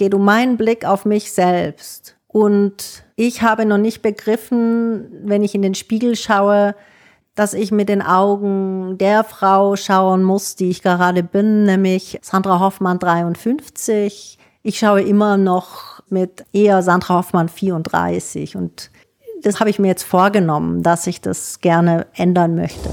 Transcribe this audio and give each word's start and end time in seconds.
geht 0.00 0.14
um 0.14 0.24
meinen 0.24 0.56
Blick 0.56 0.86
auf 0.86 1.04
mich 1.04 1.30
selbst. 1.30 2.16
Und 2.26 3.04
ich 3.16 3.42
habe 3.42 3.66
noch 3.66 3.76
nicht 3.76 4.00
begriffen, 4.00 5.06
wenn 5.24 5.44
ich 5.44 5.54
in 5.54 5.60
den 5.60 5.74
Spiegel 5.74 6.16
schaue, 6.16 6.74
dass 7.34 7.52
ich 7.52 7.70
mit 7.70 7.90
den 7.90 8.00
Augen 8.00 8.96
der 8.96 9.24
Frau 9.24 9.76
schauen 9.76 10.22
muss, 10.22 10.56
die 10.56 10.70
ich 10.70 10.82
gerade 10.82 11.22
bin, 11.22 11.64
nämlich 11.64 12.18
Sandra 12.22 12.60
Hoffmann 12.60 12.98
53. 12.98 14.38
Ich 14.62 14.78
schaue 14.78 15.02
immer 15.02 15.36
noch 15.36 16.02
mit 16.08 16.46
eher 16.52 16.82
Sandra 16.82 17.16
Hoffmann 17.16 17.50
34 17.50 18.56
und 18.56 18.90
das 19.42 19.60
habe 19.60 19.68
ich 19.68 19.78
mir 19.78 19.88
jetzt 19.88 20.04
vorgenommen, 20.04 20.82
dass 20.82 21.06
ich 21.06 21.20
das 21.20 21.60
gerne 21.60 22.06
ändern 22.14 22.54
möchte. 22.54 22.88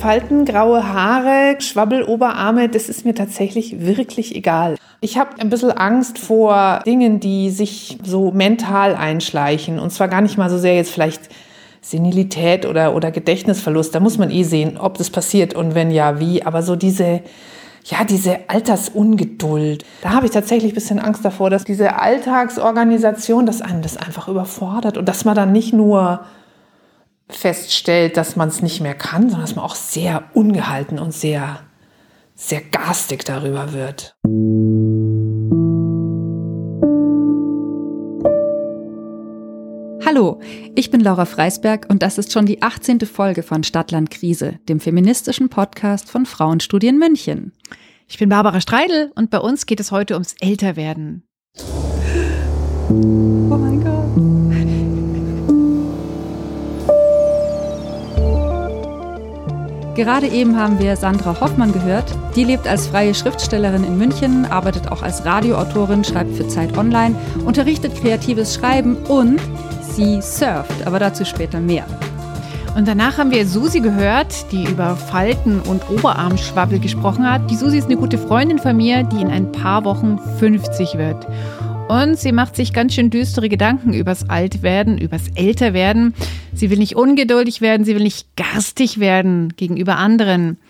Falten, 0.00 0.46
graue 0.46 0.90
Haare, 0.90 1.56
Schwabbeloberarme, 1.60 2.70
das 2.70 2.88
ist 2.88 3.04
mir 3.04 3.14
tatsächlich 3.14 3.84
wirklich 3.84 4.34
egal. 4.34 4.76
Ich 5.02 5.18
habe 5.18 5.38
ein 5.38 5.50
bisschen 5.50 5.72
Angst 5.72 6.18
vor 6.18 6.80
Dingen, 6.86 7.20
die 7.20 7.50
sich 7.50 7.98
so 8.02 8.30
mental 8.30 8.94
einschleichen. 8.94 9.78
Und 9.78 9.90
zwar 9.90 10.08
gar 10.08 10.22
nicht 10.22 10.38
mal 10.38 10.48
so 10.48 10.56
sehr 10.56 10.74
jetzt 10.74 10.90
vielleicht 10.90 11.28
Senilität 11.82 12.64
oder, 12.64 12.94
oder 12.94 13.10
Gedächtnisverlust. 13.10 13.94
Da 13.94 14.00
muss 14.00 14.16
man 14.16 14.30
eh 14.30 14.42
sehen, 14.42 14.78
ob 14.78 14.96
das 14.96 15.10
passiert 15.10 15.52
und 15.52 15.74
wenn 15.74 15.90
ja, 15.90 16.18
wie. 16.18 16.44
Aber 16.44 16.62
so 16.62 16.76
diese, 16.76 17.20
ja, 17.84 18.02
diese 18.08 18.48
Altersungeduld. 18.48 19.84
Da 20.00 20.12
habe 20.12 20.24
ich 20.24 20.32
tatsächlich 20.32 20.72
ein 20.72 20.76
bisschen 20.76 20.98
Angst 20.98 21.26
davor, 21.26 21.50
dass 21.50 21.64
diese 21.64 21.98
Alltagsorganisation, 21.98 23.44
dass 23.44 23.60
einen 23.60 23.82
das 23.82 23.98
einfach 23.98 24.28
überfordert 24.28 24.96
und 24.96 25.06
dass 25.06 25.26
man 25.26 25.34
dann 25.34 25.52
nicht 25.52 25.74
nur 25.74 26.20
feststellt, 27.34 28.16
dass 28.16 28.36
man 28.36 28.48
es 28.48 28.62
nicht 28.62 28.80
mehr 28.80 28.94
kann, 28.94 29.22
sondern 29.22 29.42
dass 29.42 29.56
man 29.56 29.64
auch 29.64 29.74
sehr 29.74 30.24
ungehalten 30.34 30.98
und 30.98 31.12
sehr, 31.12 31.60
sehr 32.34 32.60
garstig 32.60 33.24
darüber 33.24 33.72
wird. 33.72 34.14
Hallo, 40.04 40.40
ich 40.74 40.90
bin 40.90 41.00
Laura 41.00 41.24
Freisberg 41.24 41.86
und 41.88 42.02
das 42.02 42.18
ist 42.18 42.32
schon 42.32 42.44
die 42.44 42.62
18. 42.62 43.00
Folge 43.02 43.44
von 43.44 43.62
Stadtland 43.62 44.10
Krise, 44.10 44.58
dem 44.68 44.80
feministischen 44.80 45.48
Podcast 45.48 46.10
von 46.10 46.26
Frauenstudien 46.26 46.98
München. 46.98 47.52
Ich 48.08 48.18
bin 48.18 48.28
Barbara 48.28 48.60
Streidel 48.60 49.12
und 49.14 49.30
bei 49.30 49.38
uns 49.38 49.66
geht 49.66 49.78
es 49.78 49.92
heute 49.92 50.14
ums 50.14 50.34
Älterwerden. 50.40 51.22
Oh 52.90 53.69
Gerade 60.00 60.28
eben 60.28 60.56
haben 60.56 60.78
wir 60.78 60.96
Sandra 60.96 61.38
Hoffmann 61.42 61.74
gehört. 61.74 62.06
Die 62.34 62.44
lebt 62.44 62.66
als 62.66 62.86
freie 62.86 63.12
Schriftstellerin 63.12 63.84
in 63.84 63.98
München, 63.98 64.46
arbeitet 64.46 64.90
auch 64.90 65.02
als 65.02 65.26
Radioautorin, 65.26 66.04
schreibt 66.04 66.34
für 66.36 66.48
Zeit 66.48 66.78
Online, 66.78 67.14
unterrichtet 67.44 67.94
kreatives 68.00 68.54
Schreiben 68.54 68.96
und 69.08 69.38
sie 69.82 70.22
surft, 70.22 70.86
aber 70.86 71.00
dazu 71.00 71.26
später 71.26 71.60
mehr. 71.60 71.84
Und 72.74 72.88
danach 72.88 73.18
haben 73.18 73.30
wir 73.30 73.46
Susi 73.46 73.80
gehört, 73.80 74.50
die 74.52 74.64
über 74.64 74.96
Falten 74.96 75.60
und 75.60 75.90
Oberarmschwabbel 75.90 76.78
gesprochen 76.78 77.30
hat. 77.30 77.50
Die 77.50 77.56
Susi 77.56 77.76
ist 77.76 77.84
eine 77.84 77.98
gute 77.98 78.16
Freundin 78.16 78.58
von 78.58 78.74
mir, 78.74 79.02
die 79.02 79.20
in 79.20 79.28
ein 79.28 79.52
paar 79.52 79.84
Wochen 79.84 80.18
50 80.38 80.96
wird. 80.96 81.26
Und 81.90 82.20
sie 82.20 82.30
macht 82.30 82.54
sich 82.54 82.72
ganz 82.72 82.94
schön 82.94 83.10
düstere 83.10 83.48
Gedanken 83.48 83.92
übers 83.92 84.30
Altwerden, 84.30 84.96
übers 84.96 85.26
Älterwerden. 85.34 86.14
Sie 86.54 86.70
will 86.70 86.78
nicht 86.78 86.94
ungeduldig 86.94 87.60
werden, 87.60 87.84
sie 87.84 87.96
will 87.96 88.04
nicht 88.04 88.36
garstig 88.36 89.00
werden 89.00 89.56
gegenüber 89.56 89.96
anderen. 89.96 90.60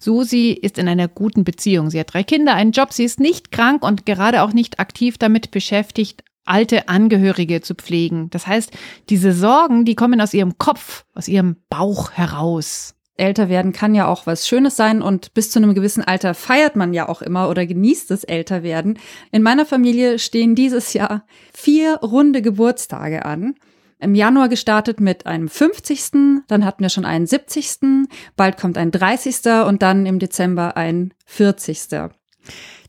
Susi 0.00 0.50
ist 0.50 0.76
in 0.76 0.88
einer 0.88 1.06
guten 1.06 1.44
Beziehung. 1.44 1.90
Sie 1.90 2.00
hat 2.00 2.12
drei 2.12 2.24
Kinder, 2.24 2.54
einen 2.54 2.72
Job, 2.72 2.92
sie 2.92 3.04
ist 3.04 3.20
nicht 3.20 3.52
krank 3.52 3.84
und 3.84 4.04
gerade 4.04 4.42
auch 4.42 4.52
nicht 4.52 4.80
aktiv 4.80 5.16
damit 5.16 5.52
beschäftigt, 5.52 6.24
alte 6.44 6.88
Angehörige 6.88 7.60
zu 7.60 7.76
pflegen. 7.76 8.28
Das 8.30 8.48
heißt, 8.48 8.72
diese 9.10 9.32
Sorgen, 9.32 9.84
die 9.84 9.94
kommen 9.94 10.20
aus 10.20 10.34
ihrem 10.34 10.58
Kopf, 10.58 11.04
aus 11.14 11.28
ihrem 11.28 11.54
Bauch 11.70 12.10
heraus. 12.10 12.93
Älter 13.16 13.48
werden 13.48 13.72
kann 13.72 13.94
ja 13.94 14.08
auch 14.08 14.26
was 14.26 14.48
Schönes 14.48 14.76
sein 14.76 15.00
und 15.00 15.34
bis 15.34 15.50
zu 15.50 15.58
einem 15.58 15.74
gewissen 15.74 16.02
Alter 16.02 16.34
feiert 16.34 16.74
man 16.74 16.92
ja 16.92 17.08
auch 17.08 17.22
immer 17.22 17.48
oder 17.48 17.64
genießt 17.64 18.10
das 18.10 18.24
Älterwerden. 18.24 18.98
In 19.30 19.42
meiner 19.42 19.66
Familie 19.66 20.18
stehen 20.18 20.54
dieses 20.54 20.92
Jahr 20.92 21.24
vier 21.52 21.96
runde 21.96 22.42
Geburtstage 22.42 23.24
an. 23.24 23.54
Im 24.00 24.14
Januar 24.14 24.48
gestartet 24.48 25.00
mit 25.00 25.26
einem 25.26 25.48
50., 25.48 26.42
dann 26.48 26.64
hatten 26.64 26.82
wir 26.82 26.90
schon 26.90 27.04
einen 27.04 27.26
70., 27.26 28.08
bald 28.36 28.56
kommt 28.56 28.76
ein 28.76 28.90
30. 28.90 29.66
und 29.66 29.82
dann 29.82 30.06
im 30.06 30.18
Dezember 30.18 30.76
ein 30.76 31.14
40. 31.26 32.10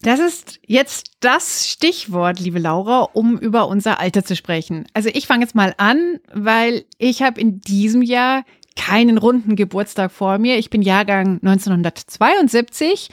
Das 0.02 0.20
ist 0.20 0.60
jetzt 0.66 1.12
das 1.22 1.68
Stichwort, 1.70 2.40
liebe 2.40 2.60
Laura, 2.60 3.10
um 3.14 3.38
über 3.38 3.68
unser 3.68 4.00
Alter 4.00 4.26
zu 4.26 4.36
sprechen. 4.36 4.86
Also 4.94 5.10
ich 5.12 5.26
fange 5.26 5.44
jetzt 5.44 5.56
mal 5.56 5.74
an, 5.78 6.20
weil 6.34 6.86
ich 6.98 7.22
habe 7.22 7.40
in 7.40 7.62
diesem 7.62 8.02
Jahr 8.02 8.44
keinen 8.76 9.18
runden 9.18 9.56
Geburtstag 9.56 10.12
vor 10.12 10.38
mir. 10.38 10.58
Ich 10.58 10.70
bin 10.70 10.82
Jahrgang 10.82 11.40
1972 11.42 13.10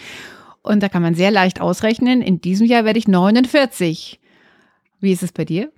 und 0.63 0.83
da 0.83 0.89
kann 0.89 1.03
man 1.03 1.15
sehr 1.15 1.31
leicht 1.31 1.61
ausrechnen, 1.61 2.23
in 2.23 2.41
diesem 2.41 2.67
Jahr 2.67 2.85
werde 2.85 2.99
ich 2.99 3.09
49. 3.09 4.21
Wie 5.01 5.13
ist 5.13 5.23
es 5.23 5.33
bei 5.33 5.45
dir? 5.45 5.73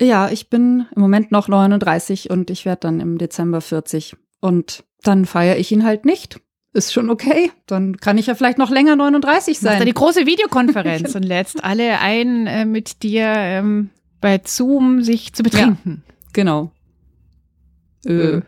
Ja, 0.00 0.28
ich 0.30 0.48
bin 0.48 0.86
im 0.94 1.02
Moment 1.02 1.32
noch 1.32 1.48
39 1.48 2.30
und 2.30 2.50
ich 2.50 2.64
werde 2.64 2.80
dann 2.80 3.00
im 3.00 3.18
Dezember 3.18 3.60
40. 3.60 4.16
Und 4.40 4.84
dann 5.02 5.26
feiere 5.26 5.58
ich 5.58 5.72
ihn 5.72 5.84
halt 5.84 6.04
nicht 6.04 6.40
ist 6.78 6.92
schon 6.92 7.10
okay. 7.10 7.50
Dann 7.66 7.96
kann 7.98 8.16
ich 8.18 8.26
ja 8.26 8.34
vielleicht 8.34 8.58
noch 8.58 8.70
länger 8.70 8.96
39 8.96 9.58
sein. 9.58 9.78
Macht 9.78 9.88
die 9.88 9.92
große 9.92 10.26
Videokonferenz 10.26 11.14
und 11.14 11.22
lädst 11.22 11.62
alle 11.62 11.98
ein, 12.00 12.46
äh, 12.46 12.64
mit 12.64 13.02
dir 13.02 13.26
ähm, 13.26 13.90
bei 14.20 14.40
Zoom 14.44 15.02
sich 15.02 15.34
zu 15.34 15.42
betrinken. 15.42 16.04
Ja, 16.06 16.14
genau. 16.32 16.72
Äh. 18.06 18.40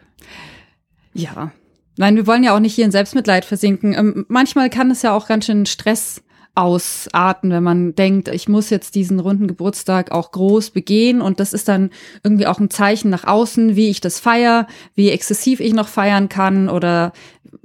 Ja. 1.13 1.53
Nein, 1.97 2.17
wir 2.17 2.27
wollen 2.27 2.45
ja 2.45 2.55
auch 2.55 2.61
nicht 2.61 2.75
hier 2.75 2.85
in 2.85 2.93
Selbstmitleid 2.93 3.45
versinken. 3.45 3.93
Ähm, 3.93 4.27
manchmal 4.29 4.71
kann 4.71 4.91
es 4.91 5.03
ja 5.03 5.13
auch 5.13 5.27
ganz 5.27 5.47
schön 5.47 5.67
Stress 5.67 6.23
ausarten, 6.55 7.51
wenn 7.51 7.63
man 7.63 7.95
denkt, 7.95 8.29
ich 8.29 8.49
muss 8.49 8.71
jetzt 8.71 8.95
diesen 8.95 9.21
runden 9.21 9.47
Geburtstag 9.47 10.11
auch 10.11 10.33
groß 10.33 10.71
begehen 10.71 11.21
und 11.21 11.41
das 11.41 11.53
ist 11.53 11.69
dann 11.69 11.91
irgendwie 12.25 12.47
auch 12.47 12.59
ein 12.59 12.71
Zeichen 12.71 13.09
nach 13.09 13.25
außen, 13.25 13.77
wie 13.77 13.89
ich 13.89 14.01
das 14.01 14.19
feier, 14.19 14.67
wie 14.95 15.11
exzessiv 15.11 15.61
ich 15.61 15.73
noch 15.73 15.89
feiern 15.89 16.29
kann 16.29 16.69
oder 16.69 17.13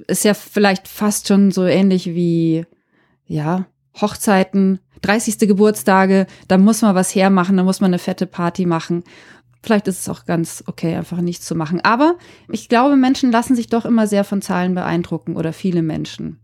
ist 0.08 0.24
ja 0.24 0.34
vielleicht 0.34 0.88
fast 0.88 1.28
schon 1.28 1.52
so 1.52 1.66
ähnlich 1.66 2.08
wie, 2.08 2.66
ja, 3.26 3.66
Hochzeiten, 4.00 4.80
30. 5.02 5.40
Geburtstage, 5.40 6.28
da 6.48 6.58
muss 6.58 6.82
man 6.82 6.96
was 6.96 7.14
hermachen, 7.16 7.58
da 7.58 7.64
muss 7.64 7.82
man 7.82 7.90
eine 7.90 8.00
fette 8.00 8.28
Party 8.28 8.66
machen. 8.66 9.04
Vielleicht 9.66 9.88
ist 9.88 10.02
es 10.02 10.09
auch 10.09 10.26
ganz 10.26 10.64
okay, 10.68 10.96
einfach 10.96 11.22
nichts 11.22 11.48
zu 11.48 11.56
machen. 11.56 11.81
Aber 11.81 12.20
ich 12.52 12.70
glaube, 12.70 12.96
Menschen 12.96 13.31
lassen 13.31 13.56
sich 13.56 13.66
doch 13.66 13.84
immer 13.84 14.06
sehr 14.06 14.24
von 14.24 14.44
Zahlen 14.44 14.76
beeindrucken 14.76 15.36
oder 15.36 15.53
viele 15.53 15.81
Menschen. 15.81 16.40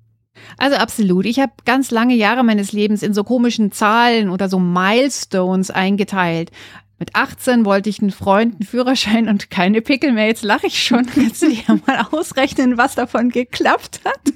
Also 0.57 0.77
absolut. 0.77 1.27
Ich 1.27 1.39
habe 1.39 1.51
ganz 1.63 1.91
lange 1.91 2.15
Jahre 2.15 2.43
meines 2.43 2.71
Lebens 2.71 3.03
in 3.03 3.13
so 3.13 3.23
komischen 3.23 3.71
Zahlen 3.71 4.31
oder 4.31 4.49
so 4.49 4.57
Milestones 4.57 5.69
eingeteilt. 5.69 6.49
Mit 6.97 7.15
18 7.15 7.63
wollte 7.63 7.91
ich 7.91 8.01
einen 8.01 8.09
Freund, 8.09 8.55
einen 8.55 8.65
Führerschein 8.65 9.29
und 9.29 9.51
keine 9.51 9.83
Pickel 9.83 10.13
mehr. 10.13 10.25
Jetzt 10.25 10.43
lache 10.43 10.65
ich 10.65 10.81
schon. 10.81 11.05
Kannst 11.13 11.43
du 11.43 11.49
dir 11.49 11.61
ja 11.67 11.77
mal 11.85 12.07
ausrechnen, 12.11 12.79
was 12.79 12.95
davon 12.95 13.29
geklappt 13.29 14.01
hat? 14.03 14.21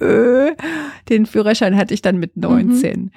Äh, 0.00 0.54
den 1.08 1.26
Führerschein 1.26 1.76
hatte 1.76 1.92
ich 1.92 2.02
dann 2.02 2.18
mit 2.18 2.36
19. 2.36 3.10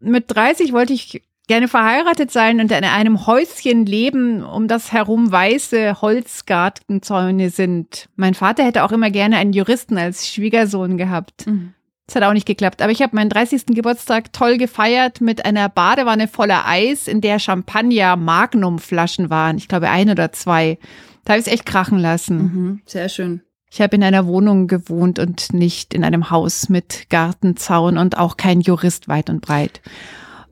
Mhm. 0.00 0.10
Mit 0.10 0.24
30 0.26 0.72
wollte 0.72 0.92
ich 0.92 1.22
gerne 1.46 1.68
verheiratet 1.68 2.30
sein 2.30 2.60
und 2.60 2.72
in 2.72 2.84
einem 2.84 3.26
Häuschen 3.26 3.86
leben, 3.86 4.44
um 4.44 4.68
das 4.68 4.92
herum 4.92 5.30
weiße 5.30 6.00
Holzgartenzäune 6.00 7.50
sind. 7.50 8.08
Mein 8.16 8.34
Vater 8.34 8.64
hätte 8.64 8.84
auch 8.84 8.92
immer 8.92 9.10
gerne 9.10 9.36
einen 9.36 9.52
Juristen 9.52 9.96
als 9.98 10.28
Schwiegersohn 10.28 10.96
gehabt. 10.96 11.46
Mhm. 11.46 11.72
Das 12.06 12.16
hat 12.16 12.22
auch 12.22 12.32
nicht 12.32 12.46
geklappt. 12.46 12.82
Aber 12.82 12.92
ich 12.92 13.02
habe 13.02 13.16
meinen 13.16 13.30
30. 13.30 13.66
Geburtstag 13.66 14.32
toll 14.32 14.58
gefeiert 14.58 15.20
mit 15.20 15.44
einer 15.44 15.68
Badewanne 15.68 16.28
voller 16.28 16.66
Eis, 16.66 17.08
in 17.08 17.20
der 17.20 17.38
Champagner 17.38 18.16
Magnum-Flaschen 18.16 19.28
waren. 19.28 19.58
Ich 19.58 19.66
glaube 19.66 19.88
ein 19.88 20.10
oder 20.10 20.32
zwei. 20.32 20.78
Da 21.24 21.32
habe 21.32 21.40
ich 21.40 21.46
es 21.46 21.52
echt 21.52 21.66
krachen 21.66 21.98
lassen. 21.98 22.36
Mhm, 22.36 22.80
sehr 22.86 23.08
schön. 23.08 23.42
Ich 23.68 23.80
habe 23.80 23.96
in 23.96 24.04
einer 24.04 24.26
Wohnung 24.26 24.68
gewohnt 24.68 25.18
und 25.18 25.52
nicht 25.52 25.92
in 25.92 26.04
einem 26.04 26.30
Haus 26.30 26.68
mit 26.68 27.10
Gartenzaun 27.10 27.98
und 27.98 28.16
auch 28.16 28.36
kein 28.36 28.60
Jurist 28.60 29.08
weit 29.08 29.28
und 29.28 29.42
breit. 29.42 29.80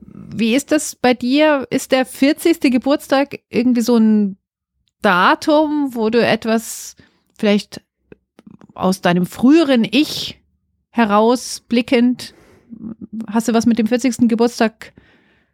Wie 0.05 0.55
ist 0.55 0.71
das 0.71 0.95
bei 0.95 1.13
dir? 1.13 1.67
Ist 1.69 1.91
der 1.91 2.05
40. 2.05 2.59
Geburtstag 2.71 3.39
irgendwie 3.49 3.81
so 3.81 3.97
ein 3.97 4.37
Datum, 5.01 5.93
wo 5.93 6.09
du 6.09 6.25
etwas 6.25 6.95
vielleicht 7.37 7.81
aus 8.73 9.01
deinem 9.01 9.25
früheren 9.25 9.83
Ich 9.83 10.39
herausblickend, 10.89 12.33
hast 13.27 13.47
du 13.47 13.53
was 13.53 13.65
mit 13.65 13.79
dem 13.79 13.87
40. 13.87 14.27
Geburtstag 14.27 14.93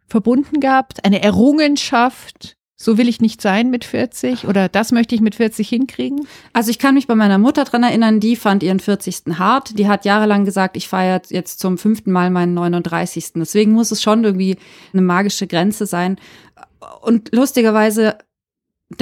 verbunden 0.06 0.60
gehabt? 0.60 1.04
Eine 1.04 1.22
Errungenschaft? 1.22 2.56
So 2.82 2.98
will 2.98 3.08
ich 3.08 3.20
nicht 3.20 3.40
sein 3.40 3.70
mit 3.70 3.84
40 3.84 4.48
oder 4.48 4.68
das 4.68 4.90
möchte 4.90 5.14
ich 5.14 5.20
mit 5.20 5.36
40 5.36 5.68
hinkriegen? 5.68 6.26
Also 6.52 6.70
ich 6.70 6.80
kann 6.80 6.96
mich 6.96 7.06
bei 7.06 7.14
meiner 7.14 7.38
Mutter 7.38 7.62
dran 7.62 7.84
erinnern, 7.84 8.18
die 8.18 8.34
fand 8.34 8.64
ihren 8.64 8.80
40. 8.80 9.38
hart. 9.38 9.78
Die 9.78 9.86
hat 9.86 10.04
jahrelang 10.04 10.44
gesagt, 10.44 10.76
ich 10.76 10.88
feiere 10.88 11.22
jetzt 11.28 11.60
zum 11.60 11.78
fünften 11.78 12.10
Mal 12.10 12.30
meinen 12.30 12.54
39. 12.54 13.34
Deswegen 13.36 13.70
muss 13.70 13.92
es 13.92 14.02
schon 14.02 14.24
irgendwie 14.24 14.56
eine 14.92 15.02
magische 15.02 15.46
Grenze 15.46 15.86
sein. 15.86 16.16
Und 17.02 17.32
lustigerweise 17.32 18.16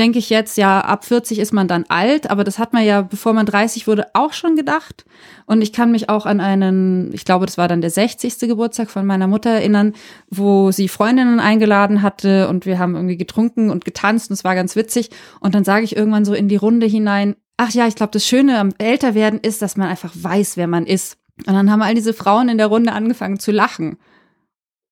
denke 0.01 0.19
ich 0.19 0.31
jetzt, 0.31 0.57
ja, 0.57 0.81
ab 0.81 1.05
40 1.05 1.39
ist 1.39 1.53
man 1.53 1.69
dann 1.69 1.85
alt, 1.89 2.31
aber 2.31 2.43
das 2.43 2.59
hat 2.59 2.73
man 2.73 2.85
ja, 2.85 3.03
bevor 3.03 3.35
man 3.35 3.45
30 3.45 3.87
wurde, 3.87 4.07
auch 4.15 4.33
schon 4.33 4.57
gedacht. 4.57 5.05
Und 5.45 5.61
ich 5.61 5.75
kann 5.75 5.93
mich 5.93 6.09
auch 6.09 6.25
an 6.25 6.41
einen, 6.41 7.13
ich 7.13 7.27
glaube, 7.27 7.45
das 7.45 7.59
war 7.59 7.69
dann 7.69 7.83
der 7.83 7.91
60. 7.91 8.39
Geburtstag 8.41 8.91
von 8.91 9.05
meiner 9.05 9.27
Mutter 9.27 9.51
erinnern, 9.51 9.93
wo 10.31 10.71
sie 10.73 10.89
Freundinnen 10.89 11.39
eingeladen 11.39 12.01
hatte 12.01 12.49
und 12.49 12.65
wir 12.65 12.79
haben 12.79 12.95
irgendwie 12.95 13.19
getrunken 13.19 13.69
und 13.69 13.85
getanzt 13.85 14.31
und 14.31 14.35
es 14.35 14.43
war 14.43 14.55
ganz 14.55 14.75
witzig. 14.75 15.11
Und 15.41 15.55
dann 15.55 15.65
sage 15.65 15.85
ich 15.85 15.95
irgendwann 15.95 16.25
so 16.25 16.33
in 16.33 16.49
die 16.49 16.57
Runde 16.57 16.87
hinein, 16.87 17.37
ach 17.59 17.71
ja, 17.73 17.87
ich 17.87 17.95
glaube, 17.95 18.13
das 18.13 18.27
Schöne 18.27 18.59
am 18.59 18.71
Älterwerden 18.79 19.39
ist, 19.39 19.61
dass 19.61 19.77
man 19.77 19.89
einfach 19.89 20.15
weiß, 20.15 20.57
wer 20.57 20.67
man 20.67 20.87
ist. 20.87 21.19
Und 21.47 21.53
dann 21.53 21.71
haben 21.71 21.83
all 21.83 21.95
diese 21.95 22.15
Frauen 22.15 22.49
in 22.49 22.57
der 22.57 22.69
Runde 22.69 22.93
angefangen 22.93 23.39
zu 23.39 23.53
lachen. 23.53 23.99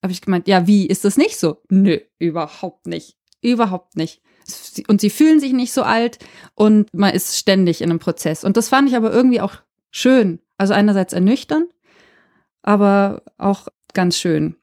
Habe 0.03 0.13
ich 0.13 0.21
gemeint, 0.21 0.49
ja, 0.49 0.67
wie, 0.67 0.87
ist 0.87 1.07
das 1.07 1.17
nicht 1.17 1.39
so? 1.39 1.63
Nö, 1.71 1.99
überhaupt 2.19 2.87
nicht. 2.87 3.17
Überhaupt 3.41 3.97
nicht 3.97 4.21
und 4.87 5.01
sie 5.01 5.11
fühlen 5.11 5.41
sich 5.41 5.53
nicht 5.53 5.73
so 5.73 5.83
alt 5.83 6.19
und 6.55 6.93
man 6.93 7.15
ist 7.15 7.37
ständig 7.37 7.81
in 7.81 7.91
einem 7.91 7.99
Prozess. 7.99 8.45
Und 8.45 8.57
das 8.57 8.69
fand 8.69 8.89
ich 8.89 8.97
aber 8.97 9.13
irgendwie 9.13 9.41
auch 9.41 9.55
schön. 9.91 10.41
Also 10.57 10.75
einerseits 10.75 11.13
ernüchternd, 11.13 11.67
aber 12.63 13.23
auch 13.37 13.69
ganz 13.95 14.19
schön. 14.19 14.57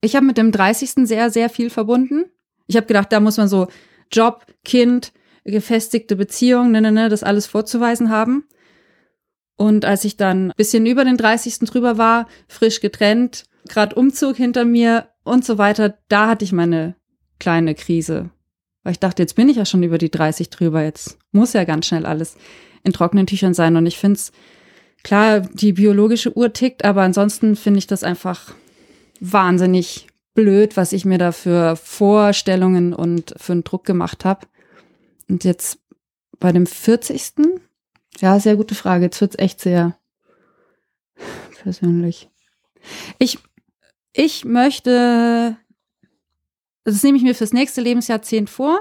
Ich 0.00 0.16
habe 0.16 0.26
mit 0.26 0.38
dem 0.38 0.52
30. 0.52 1.06
sehr, 1.06 1.30
sehr 1.30 1.50
viel 1.50 1.70
verbunden. 1.70 2.24
Ich 2.66 2.76
habe 2.76 2.86
gedacht, 2.86 3.12
da 3.12 3.20
muss 3.20 3.36
man 3.36 3.48
so 3.48 3.68
Job, 4.12 4.46
Kind, 4.64 5.12
gefestigte 5.44 6.16
Beziehung, 6.16 6.70
ne, 6.70 6.80
ne, 6.80 6.92
ne, 6.92 7.08
das 7.08 7.22
alles 7.22 7.46
vorzuweisen 7.46 8.10
haben. 8.10 8.44
Und 9.56 9.84
als 9.84 10.04
ich 10.04 10.16
dann 10.16 10.52
bisschen 10.56 10.86
über 10.86 11.04
den 11.04 11.16
30. 11.16 11.60
drüber 11.60 11.98
war, 11.98 12.28
frisch 12.46 12.80
getrennt, 12.80 13.44
gerade 13.68 13.94
Umzug 13.94 14.36
hinter 14.36 14.64
mir 14.64 15.08
und 15.24 15.44
so 15.44 15.58
weiter, 15.58 15.98
da 16.08 16.28
hatte 16.28 16.44
ich 16.44 16.52
meine 16.52 16.94
kleine 17.38 17.74
Krise. 17.74 18.30
Weil 18.86 18.92
ich 18.92 19.00
dachte, 19.00 19.20
jetzt 19.20 19.34
bin 19.34 19.48
ich 19.48 19.56
ja 19.56 19.64
schon 19.64 19.82
über 19.82 19.98
die 19.98 20.12
30 20.12 20.48
drüber, 20.48 20.80
jetzt 20.80 21.18
muss 21.32 21.54
ja 21.54 21.64
ganz 21.64 21.86
schnell 21.86 22.06
alles 22.06 22.36
in 22.84 22.92
trockenen 22.92 23.26
Tüchern 23.26 23.52
sein. 23.52 23.74
Und 23.74 23.84
ich 23.84 23.98
finde 23.98 24.14
es, 24.14 24.30
klar, 25.02 25.40
die 25.40 25.72
biologische 25.72 26.36
Uhr 26.36 26.52
tickt, 26.52 26.84
aber 26.84 27.02
ansonsten 27.02 27.56
finde 27.56 27.78
ich 27.78 27.88
das 27.88 28.04
einfach 28.04 28.54
wahnsinnig 29.18 30.06
blöd, 30.34 30.76
was 30.76 30.92
ich 30.92 31.04
mir 31.04 31.18
da 31.18 31.32
für 31.32 31.74
Vorstellungen 31.74 32.94
und 32.94 33.34
für 33.36 33.54
einen 33.54 33.64
Druck 33.64 33.84
gemacht 33.84 34.24
habe. 34.24 34.46
Und 35.28 35.42
jetzt 35.42 35.80
bei 36.38 36.52
dem 36.52 36.68
40. 36.68 37.32
Ja, 38.20 38.38
sehr 38.38 38.54
gute 38.54 38.76
Frage. 38.76 39.06
Jetzt 39.06 39.20
wird 39.20 39.32
es 39.32 39.40
echt 39.40 39.60
sehr 39.60 39.98
persönlich. 41.60 42.30
Ich, 43.18 43.38
ich 44.12 44.44
möchte 44.44 45.56
das 46.92 47.02
nehme 47.02 47.18
ich 47.18 47.24
mir 47.24 47.34
fürs 47.34 47.52
nächste 47.52 47.80
Lebensjahrzehnt 47.80 48.48
vor. 48.48 48.80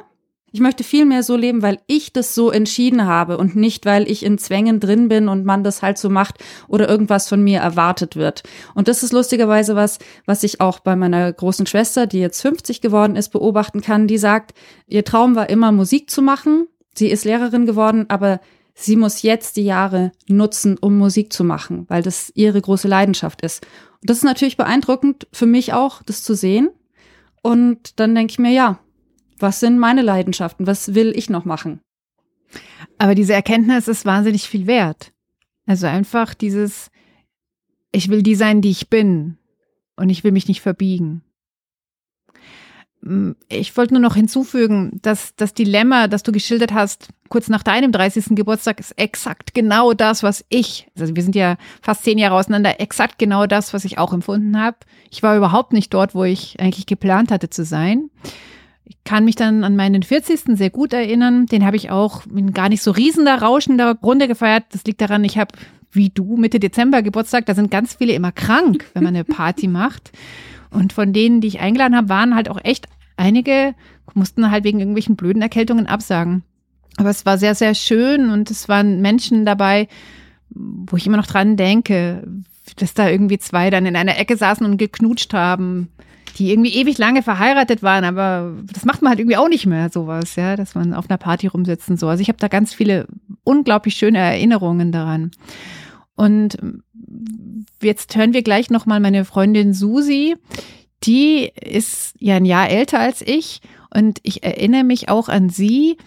Ich 0.51 0.61
möchte 0.61 0.85
viel 0.85 1.05
mehr 1.05 1.21
so 1.21 1.35
leben, 1.35 1.61
weil 1.61 1.79
ich 1.85 2.13
das 2.13 2.33
so 2.33 2.49
entschieden 2.49 3.05
habe 3.05 3.37
und 3.37 3.57
nicht, 3.57 3.85
weil 3.85 4.09
ich 4.09 4.23
in 4.23 4.37
Zwängen 4.37 4.79
drin 4.79 5.09
bin 5.09 5.27
und 5.27 5.43
man 5.43 5.65
das 5.65 5.81
halt 5.81 5.97
so 5.97 6.09
macht 6.09 6.35
oder 6.69 6.87
irgendwas 6.87 7.27
von 7.27 7.43
mir 7.43 7.59
erwartet 7.59 8.15
wird. 8.15 8.43
Und 8.73 8.87
das 8.87 9.03
ist 9.03 9.11
lustigerweise 9.11 9.75
was, 9.75 9.99
was 10.25 10.43
ich 10.43 10.61
auch 10.61 10.79
bei 10.79 10.95
meiner 10.95 11.33
großen 11.33 11.65
Schwester, 11.65 12.07
die 12.07 12.19
jetzt 12.19 12.41
50 12.41 12.79
geworden 12.79 13.17
ist, 13.17 13.29
beobachten 13.29 13.81
kann. 13.81 14.07
Die 14.07 14.17
sagt, 14.17 14.53
ihr 14.87 15.03
Traum 15.03 15.35
war 15.35 15.49
immer 15.49 15.73
Musik 15.73 16.09
zu 16.09 16.21
machen. 16.21 16.67
Sie 16.93 17.09
ist 17.09 17.25
Lehrerin 17.25 17.65
geworden, 17.65 18.05
aber 18.07 18.39
sie 18.75 18.95
muss 18.95 19.23
jetzt 19.23 19.57
die 19.57 19.65
Jahre 19.65 20.13
nutzen, 20.27 20.77
um 20.77 20.97
Musik 20.97 21.33
zu 21.33 21.43
machen, 21.43 21.85
weil 21.89 22.01
das 22.01 22.31
ihre 22.33 22.61
große 22.61 22.87
Leidenschaft 22.87 23.41
ist. 23.41 23.65
Und 23.99 24.09
das 24.09 24.17
ist 24.17 24.23
natürlich 24.23 24.55
beeindruckend 24.55 25.27
für 25.33 25.47
mich 25.47 25.73
auch, 25.73 26.01
das 26.03 26.23
zu 26.23 26.33
sehen. 26.33 26.69
Und 27.45 27.99
dann 27.99 28.15
denke 28.15 28.31
ich 28.31 28.39
mir, 28.39 28.49
ja, 28.49 28.79
was 29.37 29.59
sind 29.59 29.77
meine 29.77 30.01
Leidenschaften? 30.01 30.65
Was 30.65 30.95
will 30.95 31.13
ich 31.15 31.29
noch 31.29 31.45
machen? 31.45 31.79
Aber 32.97 33.13
diese 33.13 33.33
Erkenntnis 33.33 33.87
ist 33.87 34.03
wahnsinnig 34.03 34.49
viel 34.49 34.65
wert. 34.65 35.13
Also 35.67 35.85
einfach 35.85 36.33
dieses, 36.33 36.89
ich 37.91 38.09
will 38.09 38.23
die 38.23 38.33
sein, 38.33 38.63
die 38.63 38.71
ich 38.71 38.89
bin. 38.89 39.37
Und 39.95 40.09
ich 40.09 40.23
will 40.23 40.31
mich 40.31 40.47
nicht 40.47 40.61
verbiegen. 40.61 41.21
Ich 43.49 43.77
wollte 43.77 43.93
nur 43.93 44.01
noch 44.01 44.15
hinzufügen, 44.15 44.99
dass 45.03 45.35
das 45.35 45.53
Dilemma, 45.53 46.07
das 46.07 46.23
du 46.23 46.31
geschildert 46.31 46.73
hast, 46.73 47.09
kurz 47.29 47.49
nach 47.49 47.61
deinem 47.61 47.91
30. 47.91 48.29
Geburtstag, 48.31 48.79
ist 48.79 48.97
exakt 48.97 49.53
genau 49.53 49.93
das, 49.93 50.23
was 50.23 50.43
ich, 50.49 50.87
also 50.99 51.15
wir 51.15 51.21
sind 51.21 51.35
ja 51.35 51.57
fast 51.81 52.03
zehn 52.03 52.17
Jahre 52.17 52.35
auseinander, 52.35 52.79
exakt 52.79 53.19
genau 53.19 53.45
das, 53.45 53.73
was 53.73 53.85
ich 53.85 53.99
auch 53.99 54.11
empfunden 54.11 54.59
habe. 54.59 54.77
Ich 55.11 55.21
war 55.21 55.37
überhaupt 55.37 55.71
nicht 55.71 55.93
dort, 55.93 56.15
wo 56.15 56.23
ich 56.23 56.59
eigentlich 56.59 56.87
geplant 56.87 57.31
hatte 57.31 57.49
zu 57.49 57.63
sein. 57.63 58.09
Ich 58.85 58.97
kann 59.03 59.25
mich 59.25 59.35
dann 59.35 59.63
an 59.63 59.75
meinen 59.75 60.01
40. 60.01 60.57
sehr 60.57 60.69
gut 60.71 60.93
erinnern. 60.93 61.45
Den 61.45 61.65
habe 61.65 61.75
ich 61.75 61.91
auch 61.91 62.25
in 62.27 62.53
gar 62.53 62.69
nicht 62.69 62.81
so 62.81 62.91
riesender, 62.91 63.39
rauschender 63.41 63.97
Runde 64.01 64.27
gefeiert. 64.27 64.63
Das 64.71 64.83
liegt 64.83 65.01
daran, 65.01 65.23
ich 65.23 65.37
habe 65.37 65.53
wie 65.91 66.09
du 66.09 66.37
Mitte 66.37 66.59
Dezember 66.59 67.01
Geburtstag. 67.01 67.45
Da 67.45 67.55
sind 67.55 67.71
ganz 67.71 67.95
viele 67.95 68.13
immer 68.13 68.31
krank, 68.31 68.85
wenn 68.93 69.03
man 69.03 69.15
eine 69.15 69.23
Party 69.23 69.67
macht. 69.69 70.11
Und 70.75 70.93
von 70.93 71.13
denen, 71.13 71.41
die 71.41 71.47
ich 71.47 71.59
eingeladen 71.59 71.95
habe, 71.95 72.09
waren 72.09 72.35
halt 72.35 72.49
auch 72.49 72.59
echt 72.63 72.87
einige, 73.17 73.73
mussten 74.13 74.51
halt 74.51 74.63
wegen 74.63 74.79
irgendwelchen 74.79 75.15
blöden 75.15 75.41
Erkältungen 75.41 75.87
absagen. 75.87 76.43
Aber 76.97 77.09
es 77.09 77.25
war 77.25 77.37
sehr, 77.37 77.55
sehr 77.55 77.75
schön 77.75 78.29
und 78.29 78.51
es 78.51 78.69
waren 78.69 79.01
Menschen 79.01 79.45
dabei, 79.45 79.87
wo 80.49 80.95
ich 80.95 81.07
immer 81.07 81.17
noch 81.17 81.25
dran 81.25 81.57
denke, 81.57 82.27
dass 82.77 82.93
da 82.93 83.09
irgendwie 83.09 83.37
zwei 83.37 83.69
dann 83.69 83.85
in 83.85 83.95
einer 83.95 84.17
Ecke 84.17 84.37
saßen 84.37 84.65
und 84.65 84.77
geknutscht 84.77 85.33
haben, 85.33 85.89
die 86.37 86.51
irgendwie 86.51 86.73
ewig 86.73 86.97
lange 86.97 87.23
verheiratet 87.23 87.83
waren, 87.83 88.03
aber 88.03 88.53
das 88.73 88.85
macht 88.85 89.01
man 89.01 89.09
halt 89.09 89.19
irgendwie 89.19 89.37
auch 89.37 89.47
nicht 89.47 89.65
mehr, 89.65 89.89
sowas, 89.89 90.35
ja, 90.35 90.55
dass 90.55 90.75
man 90.75 90.93
auf 90.93 91.09
einer 91.09 91.17
Party 91.17 91.47
rumsitzt 91.47 91.89
und 91.89 91.99
so. 91.99 92.07
Also 92.07 92.21
ich 92.21 92.27
habe 92.27 92.39
da 92.39 92.47
ganz 92.47 92.73
viele 92.73 93.07
unglaublich 93.43 93.95
schöne 93.95 94.17
Erinnerungen 94.17 94.91
daran. 94.91 95.31
Und 96.15 96.57
jetzt 97.81 98.15
hören 98.15 98.33
wir 98.33 98.43
gleich 98.43 98.69
nochmal 98.69 98.99
meine 98.99 99.25
Freundin 99.25 99.73
Susi, 99.73 100.35
die 101.03 101.51
ist 101.61 102.15
ja 102.19 102.35
ein 102.35 102.45
Jahr 102.45 102.69
älter 102.69 102.99
als 102.99 103.21
ich 103.21 103.61
und 103.93 104.19
ich 104.23 104.43
erinnere 104.43 104.83
mich 104.83 105.09
auch 105.09 105.29
an 105.29 105.49
sie, 105.49 105.97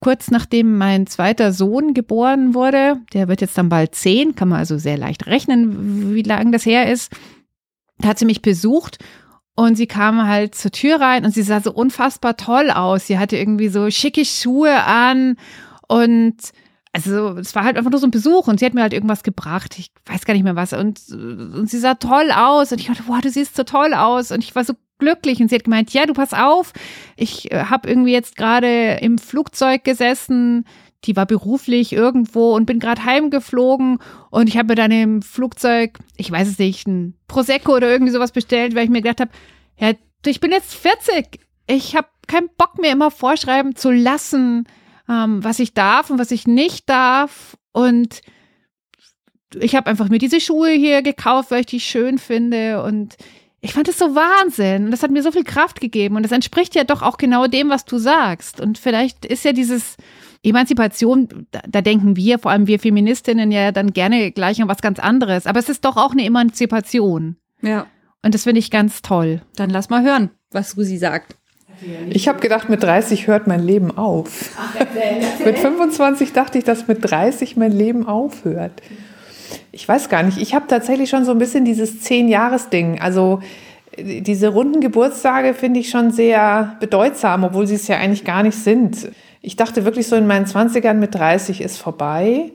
kurz 0.00 0.30
nachdem 0.30 0.76
mein 0.78 1.06
zweiter 1.06 1.52
Sohn 1.52 1.94
geboren 1.94 2.54
wurde. 2.54 2.98
Der 3.12 3.28
wird 3.28 3.40
jetzt 3.40 3.56
dann 3.56 3.68
bald 3.68 3.94
zehn, 3.94 4.34
kann 4.34 4.48
man 4.48 4.58
also 4.58 4.78
sehr 4.78 4.98
leicht 4.98 5.26
rechnen, 5.26 6.14
wie 6.14 6.22
lange 6.22 6.50
das 6.50 6.66
her 6.66 6.90
ist. 6.90 7.12
Da 7.98 8.08
hat 8.08 8.18
sie 8.18 8.26
mich 8.26 8.42
besucht 8.42 8.98
und 9.54 9.76
sie 9.76 9.86
kam 9.86 10.28
halt 10.28 10.54
zur 10.54 10.70
Tür 10.70 11.00
rein 11.00 11.24
und 11.24 11.32
sie 11.32 11.42
sah 11.42 11.60
so 11.60 11.72
unfassbar 11.72 12.36
toll 12.36 12.70
aus. 12.70 13.06
Sie 13.06 13.18
hatte 13.18 13.36
irgendwie 13.36 13.68
so 13.68 13.90
schicke 13.90 14.24
Schuhe 14.24 14.84
an 14.84 15.36
und 15.88 16.36
also 16.96 17.36
es 17.38 17.54
war 17.54 17.64
halt 17.64 17.76
einfach 17.76 17.90
nur 17.90 18.00
so 18.00 18.06
ein 18.06 18.10
Besuch 18.10 18.48
und 18.48 18.58
sie 18.58 18.64
hat 18.64 18.72
mir 18.72 18.80
halt 18.80 18.94
irgendwas 18.94 19.22
gebracht. 19.22 19.78
Ich 19.78 19.90
weiß 20.06 20.24
gar 20.24 20.32
nicht 20.32 20.44
mehr 20.44 20.56
was. 20.56 20.72
Und, 20.72 21.00
und 21.10 21.68
sie 21.68 21.78
sah 21.78 21.94
toll 21.94 22.30
aus 22.30 22.72
und 22.72 22.80
ich 22.80 22.86
dachte, 22.86 23.02
wow, 23.06 23.20
du 23.20 23.28
siehst 23.28 23.54
so 23.54 23.64
toll 23.64 23.92
aus. 23.92 24.32
Und 24.32 24.42
ich 24.42 24.54
war 24.54 24.64
so 24.64 24.72
glücklich 24.98 25.40
und 25.40 25.50
sie 25.50 25.56
hat 25.56 25.64
gemeint, 25.64 25.92
ja, 25.92 26.06
du 26.06 26.14
pass 26.14 26.32
auf, 26.32 26.72
ich 27.16 27.52
äh, 27.52 27.64
habe 27.64 27.86
irgendwie 27.86 28.12
jetzt 28.12 28.36
gerade 28.36 28.94
im 29.02 29.18
Flugzeug 29.18 29.84
gesessen, 29.84 30.64
die 31.04 31.16
war 31.16 31.26
beruflich 31.26 31.92
irgendwo 31.92 32.54
und 32.56 32.64
bin 32.64 32.78
gerade 32.78 33.04
heimgeflogen 33.04 33.98
und 34.30 34.48
ich 34.48 34.56
habe 34.56 34.68
mir 34.68 34.74
dann 34.74 34.90
im 34.90 35.20
Flugzeug, 35.20 35.98
ich 36.16 36.30
weiß 36.30 36.48
es 36.48 36.58
nicht, 36.58 36.88
ein 36.88 37.14
Prosecco 37.28 37.76
oder 37.76 37.90
irgendwie 37.90 38.12
sowas 38.12 38.32
bestellt, 38.32 38.74
weil 38.74 38.84
ich 38.84 38.90
mir 38.90 39.02
gedacht 39.02 39.20
habe, 39.20 39.30
ja, 39.78 39.92
ich 40.24 40.40
bin 40.40 40.50
jetzt 40.50 40.74
40, 40.74 41.40
ich 41.66 41.94
habe 41.94 42.08
keinen 42.26 42.48
Bock 42.56 42.78
mehr 42.78 42.92
immer 42.92 43.10
vorschreiben 43.10 43.76
zu 43.76 43.90
lassen, 43.90 44.66
ähm, 45.08 45.42
was 45.42 45.58
ich 45.58 45.74
darf 45.74 46.10
und 46.10 46.18
was 46.18 46.30
ich 46.30 46.46
nicht 46.46 46.88
darf. 46.88 47.56
Und 47.72 48.20
ich 49.54 49.76
habe 49.76 49.88
einfach 49.88 50.08
mir 50.08 50.18
diese 50.18 50.40
Schuhe 50.40 50.70
hier 50.70 51.02
gekauft, 51.02 51.50
weil 51.50 51.60
ich 51.60 51.66
die 51.66 51.80
schön 51.80 52.18
finde. 52.18 52.82
Und 52.82 53.16
ich 53.60 53.72
fand 53.72 53.88
es 53.88 53.98
so 53.98 54.14
Wahnsinn. 54.14 54.86
Und 54.86 54.90
das 54.90 55.02
hat 55.02 55.10
mir 55.10 55.22
so 55.22 55.32
viel 55.32 55.44
Kraft 55.44 55.80
gegeben. 55.80 56.16
Und 56.16 56.22
das 56.22 56.32
entspricht 56.32 56.74
ja 56.74 56.84
doch 56.84 57.02
auch 57.02 57.16
genau 57.16 57.46
dem, 57.46 57.68
was 57.68 57.84
du 57.84 57.98
sagst. 57.98 58.60
Und 58.60 58.78
vielleicht 58.78 59.24
ist 59.24 59.44
ja 59.44 59.52
dieses 59.52 59.96
Emanzipation, 60.42 61.46
da, 61.50 61.60
da 61.66 61.80
denken 61.80 62.16
wir, 62.16 62.38
vor 62.38 62.50
allem 62.50 62.66
wir 62.66 62.78
Feministinnen, 62.78 63.50
ja 63.50 63.72
dann 63.72 63.92
gerne 63.92 64.30
gleich 64.32 64.60
an 64.60 64.68
was 64.68 64.82
ganz 64.82 64.98
anderes. 64.98 65.46
Aber 65.46 65.58
es 65.58 65.68
ist 65.68 65.84
doch 65.84 65.96
auch 65.96 66.12
eine 66.12 66.24
Emanzipation. 66.24 67.36
Ja. 67.62 67.86
Und 68.22 68.34
das 68.34 68.44
finde 68.44 68.58
ich 68.58 68.70
ganz 68.70 69.02
toll. 69.02 69.42
Dann 69.56 69.70
lass 69.70 69.90
mal 69.90 70.02
hören, 70.02 70.30
was 70.50 70.72
Susi 70.72 70.96
sagt. 70.98 71.36
Ich 72.10 72.28
habe 72.28 72.40
gedacht, 72.40 72.68
mit 72.68 72.82
30 72.82 73.26
hört 73.26 73.46
mein 73.46 73.62
Leben 73.62 73.96
auf. 73.96 74.50
mit 75.44 75.58
25 75.58 76.32
dachte 76.32 76.58
ich, 76.58 76.64
dass 76.64 76.88
mit 76.88 76.98
30 77.08 77.56
mein 77.56 77.72
Leben 77.72 78.06
aufhört. 78.06 78.82
Ich 79.72 79.86
weiß 79.86 80.08
gar 80.08 80.22
nicht. 80.22 80.38
Ich 80.38 80.54
habe 80.54 80.66
tatsächlich 80.68 81.10
schon 81.10 81.24
so 81.24 81.32
ein 81.32 81.38
bisschen 81.38 81.64
dieses 81.64 82.00
Zehn-Jahres-Ding. 82.00 83.00
Also 83.00 83.40
diese 83.98 84.48
runden 84.48 84.80
Geburtstage 84.80 85.54
finde 85.54 85.80
ich 85.80 85.90
schon 85.90 86.10
sehr 86.10 86.76
bedeutsam, 86.80 87.44
obwohl 87.44 87.66
sie 87.66 87.76
es 87.76 87.88
ja 87.88 87.96
eigentlich 87.96 88.24
gar 88.24 88.42
nicht 88.42 88.56
sind. 88.56 89.08
Ich 89.40 89.56
dachte 89.56 89.84
wirklich 89.84 90.06
so 90.06 90.16
in 90.16 90.26
meinen 90.26 90.46
20ern 90.46 90.94
mit 90.94 91.14
30 91.14 91.60
ist 91.60 91.78
vorbei. 91.78 92.50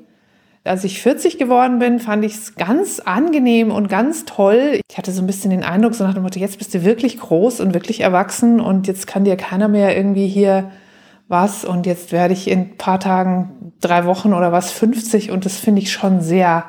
Als 0.63 0.83
ich 0.83 1.01
40 1.01 1.39
geworden 1.39 1.79
bin, 1.79 1.99
fand 1.99 2.23
ich 2.23 2.35
es 2.35 2.55
ganz 2.55 2.99
angenehm 2.99 3.71
und 3.71 3.89
ganz 3.89 4.25
toll. 4.25 4.79
Ich 4.87 4.97
hatte 4.97 5.11
so 5.11 5.21
ein 5.21 5.27
bisschen 5.27 5.49
den 5.49 5.63
Eindruck, 5.63 5.95
so 5.95 6.03
nach 6.03 6.13
dem 6.13 6.21
Motto, 6.21 6.39
jetzt 6.39 6.59
bist 6.59 6.73
du 6.73 6.83
wirklich 6.85 7.19
groß 7.19 7.61
und 7.61 7.73
wirklich 7.73 8.01
erwachsen 8.01 8.59
und 8.59 8.85
jetzt 8.85 9.07
kann 9.07 9.23
dir 9.23 9.37
keiner 9.37 9.67
mehr 9.67 9.97
irgendwie 9.97 10.27
hier 10.27 10.69
was 11.27 11.65
und 11.65 11.87
jetzt 11.87 12.11
werde 12.11 12.33
ich 12.33 12.47
in 12.47 12.59
ein 12.59 12.77
paar 12.77 12.99
Tagen, 12.99 13.73
drei 13.79 14.05
Wochen 14.05 14.33
oder 14.33 14.51
was 14.51 14.71
50 14.71 15.31
und 15.31 15.45
das 15.45 15.57
finde 15.57 15.81
ich 15.81 15.91
schon 15.91 16.21
sehr, 16.21 16.65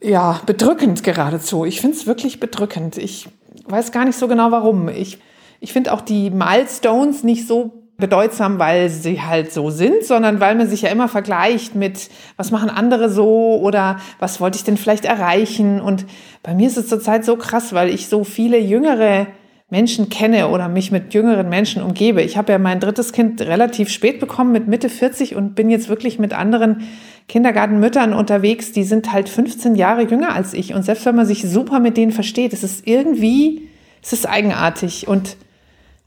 ja, 0.00 0.40
bedrückend 0.44 1.04
geradezu. 1.04 1.64
Ich 1.64 1.80
finde 1.80 1.96
es 1.96 2.08
wirklich 2.08 2.40
bedrückend. 2.40 2.98
Ich 2.98 3.28
weiß 3.66 3.92
gar 3.92 4.04
nicht 4.04 4.18
so 4.18 4.26
genau 4.26 4.50
warum. 4.50 4.88
Ich, 4.88 5.18
ich 5.60 5.72
finde 5.72 5.92
auch 5.92 6.00
die 6.00 6.30
Milestones 6.30 7.22
nicht 7.22 7.46
so 7.46 7.81
bedeutsam, 8.02 8.58
weil 8.58 8.90
sie 8.90 9.22
halt 9.22 9.52
so 9.52 9.70
sind, 9.70 10.04
sondern 10.04 10.40
weil 10.40 10.56
man 10.56 10.68
sich 10.68 10.82
ja 10.82 10.90
immer 10.90 11.06
vergleicht 11.06 11.76
mit, 11.76 12.10
was 12.36 12.50
machen 12.50 12.68
andere 12.68 13.08
so 13.08 13.60
oder 13.62 14.00
was 14.18 14.40
wollte 14.40 14.58
ich 14.58 14.64
denn 14.64 14.76
vielleicht 14.76 15.04
erreichen. 15.04 15.80
Und 15.80 16.04
bei 16.42 16.52
mir 16.52 16.66
ist 16.66 16.76
es 16.76 16.88
zurzeit 16.88 17.24
so 17.24 17.36
krass, 17.36 17.72
weil 17.72 17.88
ich 17.88 18.08
so 18.08 18.24
viele 18.24 18.58
jüngere 18.58 19.28
Menschen 19.70 20.08
kenne 20.08 20.48
oder 20.48 20.68
mich 20.68 20.90
mit 20.90 21.14
jüngeren 21.14 21.48
Menschen 21.48 21.80
umgebe. 21.80 22.22
Ich 22.22 22.36
habe 22.36 22.50
ja 22.50 22.58
mein 22.58 22.80
drittes 22.80 23.12
Kind 23.12 23.40
relativ 23.40 23.88
spät 23.88 24.18
bekommen, 24.18 24.50
mit 24.50 24.66
Mitte 24.66 24.88
40 24.88 25.36
und 25.36 25.54
bin 25.54 25.70
jetzt 25.70 25.88
wirklich 25.88 26.18
mit 26.18 26.34
anderen 26.34 26.82
Kindergartenmüttern 27.28 28.14
unterwegs, 28.14 28.72
die 28.72 28.82
sind 28.82 29.12
halt 29.12 29.28
15 29.28 29.76
Jahre 29.76 30.02
jünger 30.02 30.34
als 30.34 30.54
ich. 30.54 30.74
Und 30.74 30.82
selbst 30.82 31.06
wenn 31.06 31.14
man 31.14 31.24
sich 31.24 31.48
super 31.48 31.78
mit 31.78 31.96
denen 31.96 32.10
versteht, 32.10 32.52
es 32.52 32.64
ist 32.64 32.86
irgendwie, 32.86 33.68
es 34.02 34.12
ist 34.12 34.28
eigenartig. 34.28 35.06
Und 35.06 35.36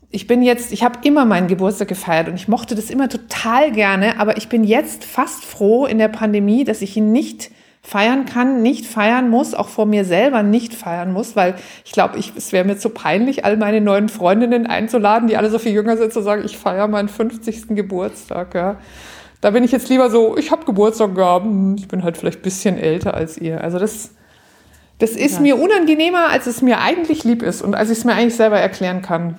ich 0.09 0.27
bin 0.27 0.41
jetzt, 0.41 0.71
ich 0.71 0.83
habe 0.83 0.99
immer 1.03 1.25
meinen 1.25 1.47
Geburtstag 1.47 1.87
gefeiert 1.87 2.27
und 2.27 2.35
ich 2.35 2.47
mochte 2.47 2.75
das 2.75 2.89
immer 2.89 3.09
total 3.09 3.71
gerne, 3.71 4.19
aber 4.19 4.37
ich 4.37 4.49
bin 4.49 4.63
jetzt 4.63 5.03
fast 5.03 5.43
froh 5.43 5.85
in 5.85 5.97
der 5.97 6.07
Pandemie, 6.07 6.63
dass 6.63 6.81
ich 6.81 6.95
ihn 6.95 7.11
nicht 7.11 7.51
feiern 7.85 8.25
kann, 8.25 8.63
nicht 8.63 8.85
feiern 8.85 9.29
muss, 9.29 9.53
auch 9.53 9.69
vor 9.69 9.85
mir 9.85 10.05
selber 10.05 10.41
nicht 10.41 10.73
feiern 10.73 11.13
muss, 11.13 11.35
weil 11.35 11.55
ich 11.85 11.91
glaube, 11.91 12.17
ich, 12.17 12.33
es 12.35 12.51
wäre 12.51 12.65
mir 12.65 12.77
zu 12.77 12.89
peinlich, 12.89 13.45
all 13.45 13.57
meine 13.57 13.79
neuen 13.79 14.09
Freundinnen 14.09 14.65
einzuladen, 14.65 15.27
die 15.27 15.37
alle 15.37 15.51
so 15.51 15.59
viel 15.59 15.71
jünger 15.71 15.95
sind, 15.95 16.11
zu 16.11 16.21
sagen, 16.21 16.41
ich 16.43 16.57
feiere 16.57 16.87
meinen 16.87 17.09
50. 17.09 17.67
Geburtstag. 17.69 18.55
Ja. 18.55 18.77
Da 19.41 19.51
bin 19.51 19.63
ich 19.63 19.71
jetzt 19.71 19.89
lieber 19.89 20.09
so, 20.09 20.35
ich 20.35 20.51
habe 20.51 20.65
Geburtstag 20.65 21.13
gehabt, 21.13 21.45
hm, 21.45 21.75
ich 21.77 21.87
bin 21.87 22.03
halt 22.03 22.17
vielleicht 22.17 22.41
bisschen 22.41 22.79
älter 22.79 23.13
als 23.13 23.37
ihr. 23.37 23.61
Also 23.61 23.77
das, 23.77 24.11
das 24.97 25.11
ist 25.11 25.35
ja. 25.35 25.39
mir 25.41 25.57
unangenehmer, 25.59 26.29
als 26.29 26.47
es 26.47 26.61
mir 26.61 26.79
eigentlich 26.79 27.23
lieb 27.23 27.41
ist 27.41 27.61
und 27.61 27.75
als 27.75 27.89
ich 27.89 27.97
es 27.97 28.05
mir 28.05 28.13
eigentlich 28.13 28.35
selber 28.35 28.59
erklären 28.59 29.01
kann. 29.01 29.37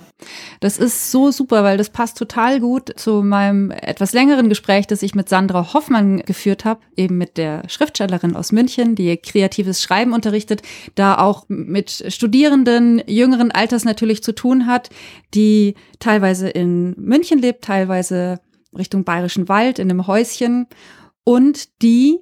Das 0.59 0.77
ist 0.77 1.11
so 1.11 1.31
super, 1.31 1.63
weil 1.63 1.77
das 1.77 1.89
passt 1.89 2.17
total 2.17 2.59
gut 2.59 2.91
zu 2.95 3.23
meinem 3.23 3.71
etwas 3.71 4.13
längeren 4.13 4.49
Gespräch, 4.49 4.85
das 4.85 5.01
ich 5.01 5.15
mit 5.15 5.29
Sandra 5.29 5.73
Hoffmann 5.73 6.19
geführt 6.19 6.63
habe, 6.63 6.81
eben 6.95 7.17
mit 7.17 7.37
der 7.37 7.63
Schriftstellerin 7.67 8.35
aus 8.35 8.51
München, 8.51 8.95
die 8.95 9.17
kreatives 9.17 9.81
Schreiben 9.81 10.13
unterrichtet, 10.13 10.61
da 10.93 11.17
auch 11.17 11.45
mit 11.47 12.05
Studierenden 12.07 13.01
jüngeren 13.07 13.51
Alters 13.51 13.83
natürlich 13.83 14.23
zu 14.23 14.33
tun 14.33 14.67
hat, 14.67 14.89
die 15.33 15.73
teilweise 15.99 16.49
in 16.49 16.93
München 16.97 17.39
lebt, 17.39 17.63
teilweise 17.63 18.39
Richtung 18.77 19.03
Bayerischen 19.03 19.49
Wald 19.49 19.79
in 19.79 19.89
einem 19.89 20.05
Häuschen 20.05 20.67
und 21.23 21.81
die 21.81 22.19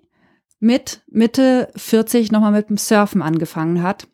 mit 0.60 1.02
Mitte 1.08 1.70
40 1.76 2.32
nochmal 2.32 2.52
mit 2.52 2.70
dem 2.70 2.78
Surfen 2.78 3.22
angefangen 3.22 3.84
hat. 3.84 4.08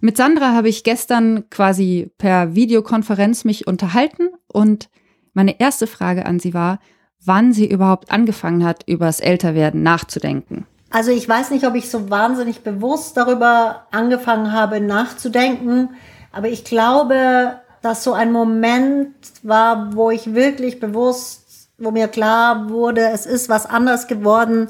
Mit 0.00 0.16
Sandra 0.16 0.52
habe 0.54 0.68
ich 0.68 0.84
gestern 0.84 1.48
quasi 1.50 2.10
per 2.18 2.54
Videokonferenz 2.54 3.44
mich 3.44 3.66
unterhalten 3.66 4.28
und 4.46 4.88
meine 5.32 5.58
erste 5.60 5.86
Frage 5.86 6.26
an 6.26 6.38
sie 6.38 6.54
war, 6.54 6.78
wann 7.24 7.52
sie 7.52 7.66
überhaupt 7.68 8.10
angefangen 8.10 8.64
hat, 8.64 8.84
über 8.86 9.06
das 9.06 9.20
Älterwerden 9.20 9.82
nachzudenken. 9.82 10.66
Also 10.90 11.10
ich 11.12 11.28
weiß 11.28 11.50
nicht, 11.50 11.66
ob 11.66 11.74
ich 11.74 11.90
so 11.90 12.10
wahnsinnig 12.10 12.60
bewusst 12.60 13.16
darüber 13.16 13.86
angefangen 13.90 14.52
habe 14.52 14.80
nachzudenken, 14.80 15.90
aber 16.32 16.48
ich 16.48 16.64
glaube, 16.64 17.60
dass 17.82 18.04
so 18.04 18.12
ein 18.12 18.32
Moment 18.32 19.14
war, 19.42 19.94
wo 19.94 20.10
ich 20.10 20.34
wirklich 20.34 20.80
bewusst 20.80 21.40
wo 21.80 21.90
mir 21.90 22.08
klar 22.08 22.68
wurde, 22.68 23.08
es 23.08 23.26
ist 23.26 23.48
was 23.48 23.66
anders 23.66 24.06
geworden. 24.06 24.68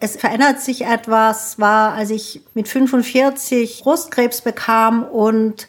Es 0.00 0.16
verändert 0.16 0.60
sich 0.60 0.84
etwas, 0.84 1.58
war, 1.58 1.94
als 1.94 2.10
ich 2.10 2.42
mit 2.54 2.68
45 2.68 3.82
Brustkrebs 3.82 4.42
bekam 4.42 5.04
und 5.04 5.68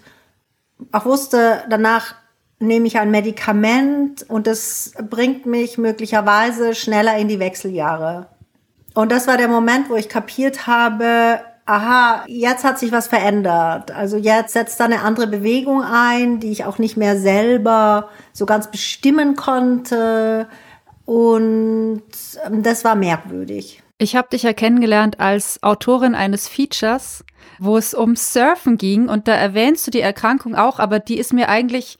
auch 0.91 1.05
wusste, 1.05 1.63
danach 1.69 2.15
nehme 2.59 2.87
ich 2.87 2.97
ein 2.97 3.11
Medikament 3.11 4.25
und 4.29 4.47
es 4.47 4.93
bringt 5.09 5.45
mich 5.45 5.77
möglicherweise 5.77 6.73
schneller 6.73 7.17
in 7.17 7.27
die 7.27 7.39
Wechseljahre. 7.39 8.27
Und 8.93 9.11
das 9.11 9.27
war 9.27 9.37
der 9.37 9.49
Moment, 9.49 9.89
wo 9.89 9.95
ich 9.95 10.09
kapiert 10.09 10.67
habe, 10.67 11.41
aha, 11.65 12.23
jetzt 12.27 12.63
hat 12.63 12.79
sich 12.79 12.91
was 12.91 13.07
verändert. 13.07 13.91
Also 13.91 14.17
jetzt 14.17 14.53
setzt 14.53 14.79
da 14.79 14.85
eine 14.85 15.01
andere 15.01 15.27
Bewegung 15.27 15.83
ein, 15.83 16.39
die 16.39 16.51
ich 16.51 16.63
auch 16.63 16.77
nicht 16.77 16.95
mehr 16.95 17.19
selber 17.19 18.09
so 18.33 18.45
ganz 18.45 18.71
bestimmen 18.71 19.35
konnte. 19.35 20.47
Und 21.05 22.03
ähm, 22.45 22.63
das 22.63 22.83
war 22.83 22.95
merkwürdig. 22.95 23.81
Ich 23.97 24.15
habe 24.15 24.27
dich 24.29 24.43
ja 24.43 24.53
kennengelernt 24.53 25.19
als 25.19 25.63
Autorin 25.63 26.15
eines 26.15 26.49
Features, 26.49 27.23
wo 27.59 27.77
es 27.77 27.93
um 27.93 28.15
Surfen 28.15 28.77
ging 28.77 29.07
und 29.07 29.27
da 29.27 29.33
erwähnst 29.33 29.87
du 29.87 29.91
die 29.91 30.01
Erkrankung 30.01 30.55
auch, 30.55 30.79
aber 30.79 30.99
die 30.99 31.17
ist 31.17 31.31
mir 31.31 31.47
eigentlich 31.47 31.97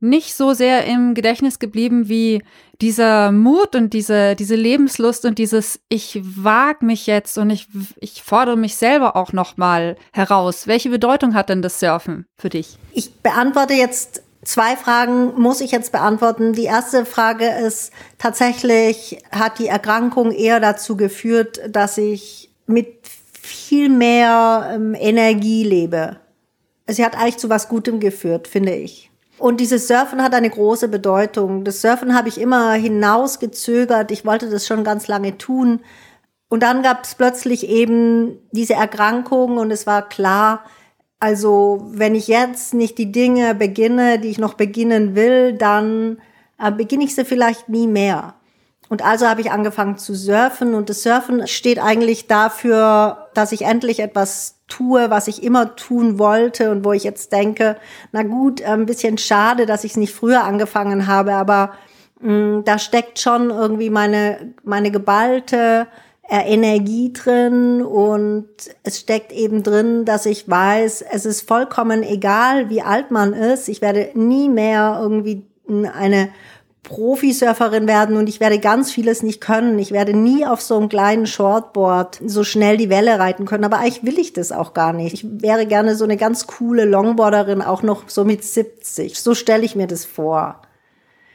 nicht 0.00 0.34
so 0.34 0.52
sehr 0.52 0.84
im 0.84 1.14
Gedächtnis 1.14 1.58
geblieben 1.58 2.08
wie 2.08 2.42
dieser 2.80 3.32
Mut 3.32 3.74
und 3.74 3.94
diese, 3.94 4.34
diese 4.36 4.54
Lebenslust 4.54 5.24
und 5.24 5.38
dieses 5.38 5.80
ich 5.88 6.20
wag 6.22 6.82
mich 6.82 7.06
jetzt 7.06 7.38
und 7.38 7.48
ich, 7.48 7.68
ich 8.00 8.22
fordere 8.22 8.56
mich 8.56 8.76
selber 8.76 9.16
auch 9.16 9.32
noch 9.32 9.56
mal 9.56 9.96
heraus. 10.12 10.66
Welche 10.66 10.90
Bedeutung 10.90 11.34
hat 11.34 11.48
denn 11.48 11.62
das 11.62 11.80
Surfen 11.80 12.26
für 12.36 12.50
dich? 12.50 12.78
Ich 12.92 13.14
beantworte 13.14 13.72
jetzt 13.74 14.22
Zwei 14.46 14.76
Fragen 14.76 15.34
muss 15.36 15.60
ich 15.60 15.72
jetzt 15.72 15.90
beantworten. 15.90 16.52
Die 16.52 16.66
erste 16.66 17.04
Frage 17.04 17.48
ist 17.48 17.92
tatsächlich, 18.16 19.18
hat 19.32 19.58
die 19.58 19.66
Erkrankung 19.66 20.30
eher 20.30 20.60
dazu 20.60 20.96
geführt, 20.96 21.60
dass 21.68 21.98
ich 21.98 22.54
mit 22.64 23.00
viel 23.42 23.88
mehr 23.88 24.70
ähm, 24.72 24.94
Energie 24.94 25.64
lebe. 25.64 26.20
Sie 26.86 27.04
hat 27.04 27.16
eigentlich 27.16 27.38
zu 27.38 27.50
was 27.50 27.68
Gutem 27.68 27.98
geführt, 27.98 28.46
finde 28.46 28.72
ich. 28.76 29.10
Und 29.36 29.58
dieses 29.58 29.88
Surfen 29.88 30.22
hat 30.22 30.32
eine 30.32 30.48
große 30.48 30.86
Bedeutung. 30.86 31.64
Das 31.64 31.80
Surfen 31.80 32.14
habe 32.14 32.28
ich 32.28 32.40
immer 32.40 32.74
hinausgezögert. 32.74 34.12
Ich 34.12 34.24
wollte 34.24 34.48
das 34.48 34.64
schon 34.64 34.84
ganz 34.84 35.08
lange 35.08 35.38
tun. 35.38 35.80
Und 36.48 36.62
dann 36.62 36.84
gab 36.84 37.02
es 37.02 37.16
plötzlich 37.16 37.68
eben 37.68 38.38
diese 38.52 38.74
Erkrankung 38.74 39.56
und 39.56 39.72
es 39.72 39.88
war 39.88 40.08
klar, 40.08 40.62
also 41.18 41.86
wenn 41.90 42.14
ich 42.14 42.28
jetzt 42.28 42.74
nicht 42.74 42.98
die 42.98 43.10
Dinge 43.10 43.54
beginne, 43.54 44.18
die 44.18 44.28
ich 44.28 44.38
noch 44.38 44.54
beginnen 44.54 45.14
will, 45.14 45.54
dann 45.54 46.18
äh, 46.58 46.70
beginne 46.70 47.04
ich 47.04 47.14
sie 47.14 47.24
vielleicht 47.24 47.68
nie 47.68 47.86
mehr. 47.86 48.34
Und 48.88 49.04
also 49.04 49.26
habe 49.26 49.40
ich 49.40 49.50
angefangen 49.50 49.98
zu 49.98 50.14
surfen 50.14 50.74
und 50.74 50.88
das 50.88 51.02
Surfen 51.02 51.48
steht 51.48 51.80
eigentlich 51.80 52.28
dafür, 52.28 53.28
dass 53.34 53.50
ich 53.50 53.62
endlich 53.62 53.98
etwas 53.98 54.60
tue, 54.68 55.10
was 55.10 55.26
ich 55.26 55.42
immer 55.42 55.74
tun 55.74 56.18
wollte 56.20 56.70
und 56.70 56.84
wo 56.84 56.92
ich 56.92 57.02
jetzt 57.02 57.32
denke, 57.32 57.76
na 58.12 58.22
gut, 58.22 58.62
ein 58.62 58.86
bisschen 58.86 59.18
schade, 59.18 59.66
dass 59.66 59.82
ich 59.82 59.92
es 59.92 59.96
nicht 59.96 60.14
früher 60.14 60.44
angefangen 60.44 61.08
habe, 61.08 61.34
aber 61.34 61.72
mh, 62.20 62.32
mm, 62.32 62.64
da 62.64 62.78
steckt 62.78 63.18
schon 63.18 63.50
irgendwie 63.50 63.90
meine, 63.90 64.54
meine 64.62 64.92
geballte 64.92 65.88
äh, 65.90 66.05
Energie 66.28 67.12
drin 67.12 67.82
und 67.82 68.48
es 68.82 68.98
steckt 68.98 69.32
eben 69.32 69.62
drin, 69.62 70.04
dass 70.04 70.26
ich 70.26 70.48
weiß, 70.48 71.04
es 71.12 71.24
ist 71.24 71.46
vollkommen 71.46 72.02
egal, 72.02 72.68
wie 72.68 72.82
alt 72.82 73.10
man 73.10 73.32
ist. 73.32 73.68
Ich 73.68 73.80
werde 73.80 74.10
nie 74.14 74.48
mehr 74.48 74.98
irgendwie 75.00 75.46
eine 75.68 76.30
Profisurferin 76.82 77.88
werden 77.88 78.16
und 78.16 78.28
ich 78.28 78.38
werde 78.38 78.60
ganz 78.60 78.92
vieles 78.92 79.22
nicht 79.22 79.40
können. 79.40 79.78
Ich 79.78 79.90
werde 79.90 80.16
nie 80.16 80.46
auf 80.46 80.60
so 80.60 80.76
einem 80.76 80.88
kleinen 80.88 81.26
Shortboard 81.26 82.20
so 82.24 82.44
schnell 82.44 82.76
die 82.76 82.90
Welle 82.90 83.18
reiten 83.18 83.44
können. 83.44 83.64
Aber 83.64 83.78
eigentlich 83.78 84.04
will 84.04 84.18
ich 84.18 84.32
das 84.32 84.52
auch 84.52 84.72
gar 84.72 84.92
nicht. 84.92 85.12
Ich 85.12 85.26
wäre 85.42 85.66
gerne 85.66 85.96
so 85.96 86.04
eine 86.04 86.16
ganz 86.16 86.46
coole 86.46 86.84
Longboarderin, 86.84 87.60
auch 87.60 87.82
noch 87.82 88.08
so 88.08 88.24
mit 88.24 88.44
70. 88.44 89.20
So 89.20 89.34
stelle 89.34 89.64
ich 89.64 89.74
mir 89.74 89.88
das 89.88 90.04
vor. 90.04 90.60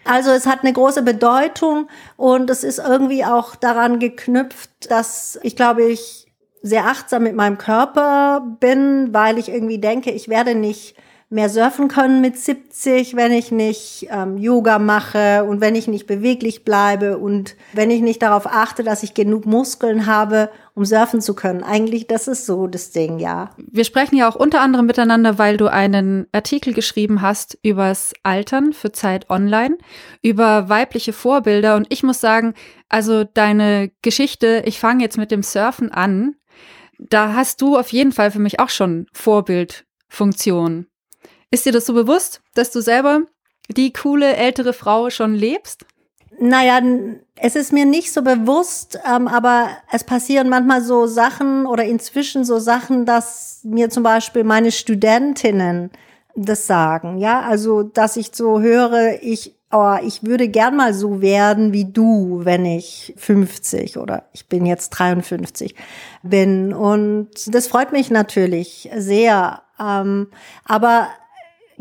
Also 0.04 0.32
es 0.32 0.48
hat 0.48 0.62
eine 0.62 0.74
große 0.74 1.04
Bedeutung 1.04 1.88
und 2.18 2.50
es 2.50 2.64
ist 2.64 2.80
irgendwie 2.80 3.24
auch 3.24 3.56
daran 3.56 4.00
geknüpft, 4.00 4.90
dass 4.90 5.40
ich 5.44 5.56
glaube 5.56 5.84
ich 5.84 6.28
sehr 6.64 6.86
achtsam 6.86 7.24
mit 7.24 7.36
meinem 7.36 7.58
Körper 7.58 8.46
bin, 8.60 9.14
weil 9.14 9.38
ich 9.38 9.50
irgendwie 9.50 9.80
denke, 9.80 10.12
ich 10.12 10.28
werde 10.30 10.56
nicht 10.56 10.96
mehr 11.32 11.48
surfen 11.48 11.88
können 11.88 12.20
mit 12.20 12.38
70, 12.38 13.16
wenn 13.16 13.32
ich 13.32 13.52
nicht 13.52 14.08
ähm, 14.12 14.38
Yoga 14.38 14.80
mache 14.80 15.46
und 15.46 15.62
wenn 15.62 15.76
ich 15.76 15.88
nicht 15.88 16.06
beweglich 16.06 16.66
bleibe 16.66 17.18
und 17.18 17.56
wenn 17.72 17.90
ich 17.90 18.02
nicht 18.02 18.22
darauf 18.22 18.46
achte, 18.46 18.84
dass 18.84 19.02
ich 19.02 19.14
genug 19.14 19.46
Muskeln 19.46 20.08
habe, 20.08 20.50
um 20.74 20.84
surfen 20.84 21.22
zu 21.22 21.34
können. 21.34 21.64
Eigentlich, 21.64 22.06
das 22.06 22.28
ist 22.28 22.46
so 22.46 22.68
das 22.68 22.92
Ding, 22.92 23.18
ja. 23.20 23.52
Wir 23.58 23.86
sprechen 23.86 24.18
ja 24.18 24.30
auch 24.30 24.36
unter 24.36 24.60
anderem 24.60 24.86
miteinander, 24.86 25.38
weil 25.38 25.56
du 25.56 25.68
einen 25.68 26.28
Artikel 26.34 26.74
geschrieben 26.74 27.22
hast 27.22 27.58
übers 27.64 28.14
Altern 28.24 28.74
für 28.74 28.92
Zeit 28.92 29.30
Online, 29.30 29.78
über 30.22 30.68
weibliche 30.68 31.14
Vorbilder. 31.14 31.78
Und 31.78 31.88
ich 31.90 32.04
muss 32.04 32.20
sagen, 32.20 32.56
also 32.90 33.24
deine 33.24 33.90
Geschichte, 34.02 34.64
ich 34.66 34.82
fange 34.82 35.02
jetzt 35.02 35.18
mit 35.18 35.32
dem 35.32 35.44
Surfen 35.44 35.94
an, 35.94 36.36
da 37.00 37.36
hast 37.36 37.62
du 37.62 37.78
auf 37.78 37.94
jeden 37.94 38.12
Fall 38.12 38.32
für 38.32 38.40
mich 38.40 38.60
auch 38.60 38.70
schon 38.70 39.08
Vorbildfunktion. 39.14 40.88
Ist 41.52 41.66
dir 41.66 41.74
das 41.74 41.86
so 41.86 41.94
bewusst, 41.94 42.42
dass 42.54 42.72
du 42.72 42.82
selber 42.82 43.22
die 43.70 43.92
coole 43.92 44.36
ältere 44.36 44.72
Frau 44.72 45.10
schon 45.10 45.36
lebst? 45.36 45.86
Naja, 46.40 46.82
es 47.36 47.56
ist 47.56 47.74
mir 47.74 47.86
nicht 47.86 48.12
so 48.14 48.24
bewusst, 48.24 48.98
ähm, 49.06 49.28
aber 49.28 49.68
es 49.92 50.06
passieren 50.06 50.50
manchmal 50.50 50.82
so 50.82 51.06
Sachen 51.06 51.66
oder 51.68 51.84
inzwischen 51.84 52.46
so 52.46 52.58
Sachen, 52.58 53.06
dass 53.06 53.60
mir 53.64 53.90
zum 53.90 54.02
Beispiel 54.02 54.44
meine 54.46 54.72
Studentinnen 54.72 55.92
das 56.36 56.66
sagen. 56.68 57.18
Ja, 57.18 57.42
also, 57.42 57.84
dass 57.84 58.16
ich 58.16 58.32
so 58.34 58.62
höre, 58.62 59.22
ich, 59.22 59.56
oh, 59.72 59.98
ich 60.02 60.24
würde 60.24 60.48
gern 60.48 60.78
mal 60.78 60.94
so 60.94 61.22
werden 61.22 61.74
wie 61.74 61.86
du, 61.86 62.42
wenn 62.44 62.66
ich 62.66 63.14
50 63.18 63.98
oder 63.98 64.24
ich 64.32 64.48
bin 64.48 64.66
jetzt 64.66 64.90
53 64.92 65.76
bin. 66.24 66.74
Und 66.74 67.54
das 67.54 67.68
freut 67.68 67.92
mich 67.92 68.10
natürlich 68.10 68.90
sehr. 68.96 69.62
Ähm, 69.80 70.28
aber 70.66 71.10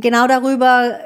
genau 0.00 0.26
darüber 0.26 0.98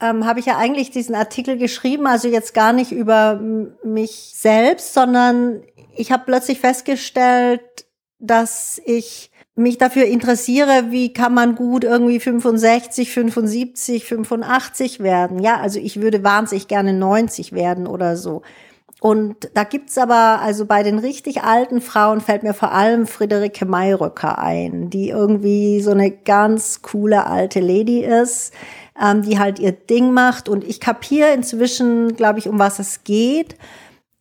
ähm, 0.00 0.26
habe 0.26 0.40
ich 0.40 0.46
ja 0.46 0.56
eigentlich 0.56 0.90
diesen 0.90 1.14
Artikel 1.14 1.58
geschrieben, 1.58 2.06
also 2.06 2.28
jetzt 2.28 2.54
gar 2.54 2.72
nicht 2.72 2.92
über 2.92 3.40
mich 3.82 4.32
selbst, 4.34 4.94
sondern 4.94 5.62
ich 5.96 6.12
habe 6.12 6.24
plötzlich 6.26 6.60
festgestellt, 6.60 7.60
dass 8.18 8.80
ich 8.84 9.30
mich 9.54 9.76
dafür 9.76 10.04
interessiere, 10.04 10.90
wie 10.90 11.12
kann 11.12 11.34
man 11.34 11.56
gut 11.56 11.82
irgendwie 11.82 12.20
65, 12.20 13.10
75, 13.10 14.04
85 14.04 15.00
werden. 15.00 15.40
Ja, 15.40 15.58
also 15.58 15.80
ich 15.80 16.00
würde 16.00 16.22
wahnsinnig 16.22 16.68
gerne 16.68 16.92
90 16.92 17.52
werden 17.52 17.88
oder 17.88 18.16
so. 18.16 18.42
Und 19.00 19.48
da 19.54 19.62
gibt's 19.62 19.96
aber, 19.96 20.40
also 20.40 20.66
bei 20.66 20.82
den 20.82 20.98
richtig 20.98 21.42
alten 21.42 21.80
Frauen 21.80 22.20
fällt 22.20 22.42
mir 22.42 22.54
vor 22.54 22.72
allem 22.72 23.06
Friederike 23.06 23.64
Mayröcker 23.64 24.38
ein, 24.38 24.90
die 24.90 25.10
irgendwie 25.10 25.80
so 25.80 25.92
eine 25.92 26.10
ganz 26.10 26.82
coole 26.82 27.26
alte 27.26 27.60
Lady 27.60 28.00
ist, 28.00 28.52
ähm, 29.00 29.22
die 29.22 29.38
halt 29.38 29.60
ihr 29.60 29.72
Ding 29.72 30.12
macht. 30.12 30.48
Und 30.48 30.64
ich 30.64 30.80
kapiere 30.80 31.32
inzwischen, 31.32 32.16
glaube 32.16 32.40
ich, 32.40 32.48
um 32.48 32.58
was 32.58 32.80
es 32.80 33.04
geht. 33.04 33.56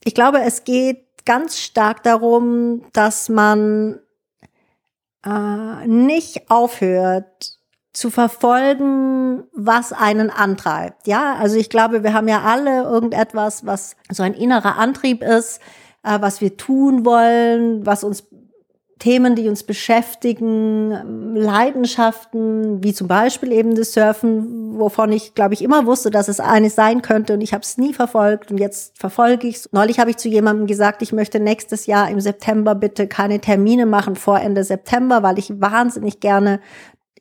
Ich 0.04 0.14
glaube, 0.14 0.42
es 0.42 0.64
geht 0.64 1.04
ganz 1.26 1.60
stark 1.60 2.04
darum, 2.04 2.84
dass 2.94 3.30
man 3.30 4.00
äh, 5.26 5.88
nicht 5.88 6.52
aufhört, 6.52 7.57
zu 7.98 8.12
verfolgen, 8.12 9.46
was 9.54 9.92
einen 9.92 10.30
antreibt. 10.30 11.08
Ja, 11.08 11.34
also 11.34 11.58
ich 11.58 11.68
glaube, 11.68 12.04
wir 12.04 12.14
haben 12.14 12.28
ja 12.28 12.44
alle 12.44 12.84
irgendetwas, 12.84 13.66
was 13.66 13.96
so 14.12 14.22
ein 14.22 14.36
innerer 14.36 14.78
Antrieb 14.78 15.24
ist, 15.24 15.60
äh, 16.04 16.22
was 16.22 16.40
wir 16.40 16.58
tun 16.58 17.06
wollen, 17.06 17.88
was 17.88 18.04
uns 18.04 18.28
Themen, 19.00 19.36
die 19.36 19.48
uns 19.48 19.64
beschäftigen, 19.64 21.36
Leidenschaften, 21.36 22.84
wie 22.84 22.94
zum 22.94 23.08
Beispiel 23.08 23.52
eben 23.52 23.76
das 23.76 23.94
Surfen, 23.94 24.80
wovon 24.80 25.12
ich, 25.12 25.34
glaube 25.36 25.56
ich, 25.56 25.64
immer 25.64 25.86
wusste, 25.86 26.12
dass 26.12 26.28
es 26.28 26.40
eines 26.40 26.76
sein 26.76 27.02
könnte 27.02 27.34
und 27.34 27.42
ich 27.42 27.54
habe 27.54 27.62
es 27.62 27.78
nie 27.78 27.94
verfolgt 27.94 28.52
und 28.52 28.60
jetzt 28.60 28.98
verfolge 28.98 29.48
ich 29.48 29.56
es. 29.58 29.70
Neulich 29.72 30.00
habe 30.00 30.10
ich 30.10 30.18
zu 30.18 30.30
jemandem 30.30 30.68
gesagt, 30.68 31.02
ich 31.02 31.14
möchte 31.14 31.40
nächstes 31.40 31.86
Jahr 31.86 32.10
im 32.10 32.20
September 32.20 32.74
bitte 32.74 33.08
keine 33.08 33.40
Termine 33.40 33.86
machen 33.86 34.16
vor 34.16 34.40
Ende 34.40 34.64
September, 34.64 35.22
weil 35.22 35.38
ich 35.38 35.62
wahnsinnig 35.62 36.20
gerne 36.20 36.60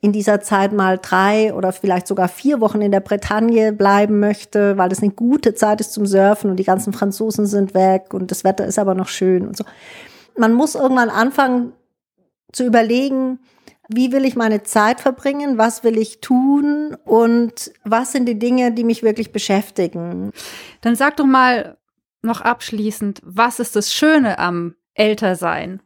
in 0.07 0.13
dieser 0.13 0.39
Zeit 0.39 0.71
mal 0.71 0.97
drei 0.97 1.53
oder 1.53 1.73
vielleicht 1.73 2.07
sogar 2.07 2.29
vier 2.29 2.61
Wochen 2.61 2.81
in 2.81 2.93
der 2.93 3.01
Bretagne 3.01 3.73
bleiben 3.73 4.21
möchte, 4.21 4.77
weil 4.77 4.89
es 4.89 5.03
eine 5.03 5.11
gute 5.11 5.53
Zeit 5.53 5.81
ist 5.81 5.91
zum 5.91 6.05
Surfen 6.05 6.49
und 6.49 6.55
die 6.55 6.63
ganzen 6.63 6.93
Franzosen 6.93 7.45
sind 7.45 7.73
weg 7.73 8.13
und 8.13 8.31
das 8.31 8.45
Wetter 8.45 8.65
ist 8.65 8.79
aber 8.79 8.95
noch 8.95 9.09
schön 9.09 9.45
und 9.45 9.57
so. 9.57 9.65
Man 10.37 10.53
muss 10.53 10.75
irgendwann 10.75 11.09
anfangen 11.09 11.73
zu 12.53 12.65
überlegen, 12.65 13.39
wie 13.89 14.13
will 14.13 14.23
ich 14.23 14.37
meine 14.37 14.63
Zeit 14.63 15.01
verbringen, 15.01 15.57
was 15.57 15.83
will 15.83 15.97
ich 15.97 16.21
tun 16.21 16.95
und 17.03 17.73
was 17.83 18.13
sind 18.13 18.25
die 18.27 18.39
Dinge, 18.39 18.71
die 18.71 18.85
mich 18.85 19.03
wirklich 19.03 19.33
beschäftigen. 19.33 20.31
Dann 20.79 20.95
sag 20.95 21.17
doch 21.17 21.25
mal 21.25 21.75
noch 22.21 22.39
abschließend, 22.39 23.21
was 23.25 23.59
ist 23.59 23.75
das 23.75 23.93
Schöne 23.93 24.39
am 24.39 24.75
Ältersein? 24.93 25.81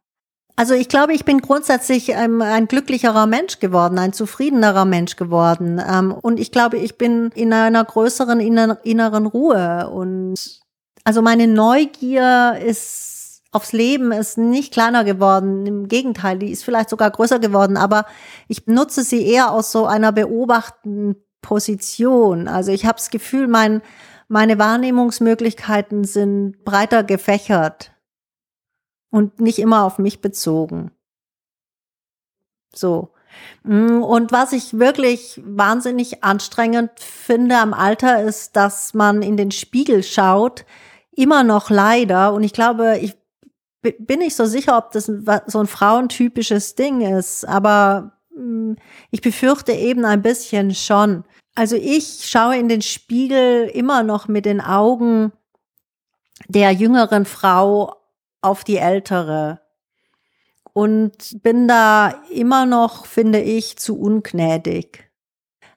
Also 0.56 0.74
ich 0.74 0.90
glaube, 0.90 1.14
ich 1.14 1.26
bin 1.26 1.40
grundsätzlich 1.40 2.10
ähm, 2.10 2.42
ein 2.42 2.68
glücklicherer 2.68 3.26
Mensch 3.26 3.60
geworden, 3.60 3.98
ein 3.98 4.14
zufriedenerer 4.14 4.86
Mensch 4.86 5.16
geworden. 5.16 5.82
Ähm, 5.86 6.12
und 6.12 6.40
ich 6.40 6.52
glaube, 6.52 6.78
ich 6.78 6.98
bin 6.98 7.32
in 7.36 7.54
einer 7.54 7.84
größeren 7.84 8.40
inner 8.40 8.78
inneren 8.84 9.26
Ruhe. 9.26 9.90
Und 9.90 10.62
also 11.04 11.22
meine 11.22 11.48
Neugier 11.48 12.60
ist 12.64 13.42
aufs 13.52 13.74
Leben 13.74 14.12
ist 14.12 14.38
nicht 14.38 14.72
kleiner 14.72 15.04
geworden. 15.04 15.66
Im 15.66 15.88
Gegenteil, 15.88 16.40
die 16.40 16.52
ist 16.52 16.64
vielleicht 16.64 16.90
sogar 16.90 17.12
größer 17.12 17.40
geworden. 17.40 17.76
Aber 17.76 18.06
ich 18.48 18.66
nutze 18.68 19.04
sie 19.04 19.26
eher 19.26 19.52
aus 19.52 19.72
so 19.72 19.86
einer 19.86 20.12
beobachtenden 20.12 21.16
Position. 21.42 22.48
Also 22.48 22.72
ich 22.72 22.86
habe 22.86 22.98
das 22.98 23.10
Gefühl, 23.10 23.48
mein, 23.48 23.82
meine 24.28 24.58
Wahrnehmungsmöglichkeiten 24.58 26.06
sind 26.06 26.64
breiter 26.64 27.04
gefächert 27.04 27.91
und 29.12 29.40
nicht 29.40 29.60
immer 29.60 29.84
auf 29.84 30.00
mich 30.00 30.22
bezogen. 30.22 30.92
So. 32.74 33.10
Mm, 33.64 34.02
und 34.02 34.32
was 34.32 34.54
ich 34.54 34.80
wirklich 34.80 35.40
wahnsinnig 35.44 36.24
anstrengend 36.24 36.92
finde 36.98 37.58
am 37.58 37.74
Alter 37.74 38.24
ist, 38.24 38.56
dass 38.56 38.94
man 38.94 39.22
in 39.22 39.38
den 39.38 39.52
Spiegel 39.52 40.04
schaut, 40.04 40.66
immer 41.12 41.44
noch 41.44 41.70
leider. 41.70 42.34
Und 42.34 42.44
ich 42.44 42.54
glaube, 42.54 42.98
ich 43.00 43.16
bin 43.82 44.20
nicht 44.20 44.36
so 44.36 44.46
sicher, 44.46 44.78
ob 44.78 44.92
das 44.92 45.06
so 45.06 45.60
ein 45.60 45.68
frauentypisches 45.68 46.76
Ding 46.76 47.02
ist, 47.02 47.48
aber 47.48 48.14
mm, 48.36 48.74
ich 49.12 49.22
befürchte 49.22 49.74
eben 49.74 50.06
ein 50.06 50.22
bisschen 50.22 50.74
schon. 50.74 51.24
Also 51.56 51.76
ich 51.76 52.30
schaue 52.30 52.58
in 52.58 52.70
den 52.70 52.82
Spiegel 52.82 53.70
immer 53.74 54.04
noch 54.04 54.28
mit 54.28 54.46
den 54.46 54.62
Augen 54.62 55.34
der 56.48 56.72
jüngeren 56.72 57.26
Frau 57.26 58.01
auf 58.42 58.64
die 58.64 58.78
ältere 58.78 59.62
und 60.74 61.42
bin 61.44 61.68
da 61.68 62.14
immer 62.32 62.66
noch, 62.66 63.06
finde 63.06 63.42
ich, 63.42 63.78
zu 63.78 64.00
ungnädig. 64.00 65.10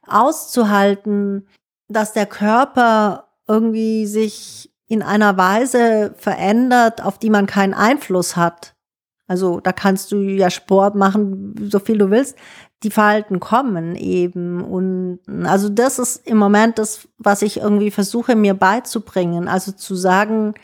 Auszuhalten, 0.06 1.48
dass 1.88 2.12
der 2.12 2.26
Körper 2.26 3.28
irgendwie 3.46 4.06
sich 4.06 4.70
in 4.86 5.02
einer 5.02 5.36
Weise 5.36 6.14
verändert, 6.16 7.02
auf 7.02 7.18
die 7.18 7.30
man 7.30 7.46
keinen 7.46 7.74
Einfluss 7.74 8.36
hat. 8.36 8.74
Also 9.26 9.60
da 9.60 9.72
kannst 9.72 10.12
du 10.12 10.16
ja 10.18 10.50
Sport 10.50 10.94
machen, 10.94 11.54
so 11.70 11.78
viel 11.78 11.98
du 11.98 12.10
willst. 12.10 12.36
Die 12.82 12.90
Verhalten 12.90 13.40
kommen 13.40 13.96
eben. 13.96 14.62
Und 14.62 15.20
also 15.44 15.70
das 15.70 15.98
ist 15.98 16.26
im 16.26 16.36
Moment 16.36 16.78
das, 16.78 17.08
was 17.16 17.40
ich 17.40 17.56
irgendwie 17.58 17.90
versuche 17.90 18.36
mir 18.36 18.52
beizubringen. 18.52 19.48
Also 19.48 19.72
zu 19.72 19.94
sagen, 19.94 20.54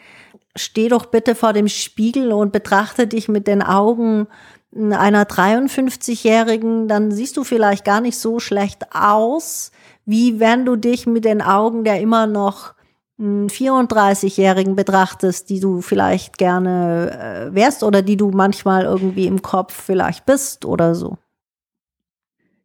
steh 0.56 0.88
doch 0.88 1.06
bitte 1.06 1.34
vor 1.34 1.52
dem 1.52 1.68
Spiegel 1.68 2.32
und 2.32 2.52
betrachte 2.52 3.06
dich 3.06 3.28
mit 3.28 3.46
den 3.46 3.62
Augen 3.62 4.26
einer 4.74 5.24
53-Jährigen, 5.24 6.86
dann 6.86 7.10
siehst 7.10 7.36
du 7.36 7.44
vielleicht 7.44 7.84
gar 7.84 8.00
nicht 8.00 8.18
so 8.18 8.38
schlecht 8.38 8.94
aus, 8.94 9.72
wie 10.04 10.38
wenn 10.38 10.64
du 10.64 10.76
dich 10.76 11.06
mit 11.06 11.24
den 11.24 11.42
Augen 11.42 11.84
der 11.84 12.00
immer 12.00 12.26
noch 12.26 12.74
34-Jährigen 13.20 14.76
betrachtest, 14.76 15.50
die 15.50 15.60
du 15.60 15.82
vielleicht 15.82 16.38
gerne 16.38 17.50
äh, 17.50 17.54
wärst 17.54 17.82
oder 17.82 18.00
die 18.00 18.16
du 18.16 18.30
manchmal 18.30 18.84
irgendwie 18.84 19.26
im 19.26 19.42
Kopf 19.42 19.74
vielleicht 19.74 20.24
bist 20.24 20.64
oder 20.64 20.94
so. 20.94 21.18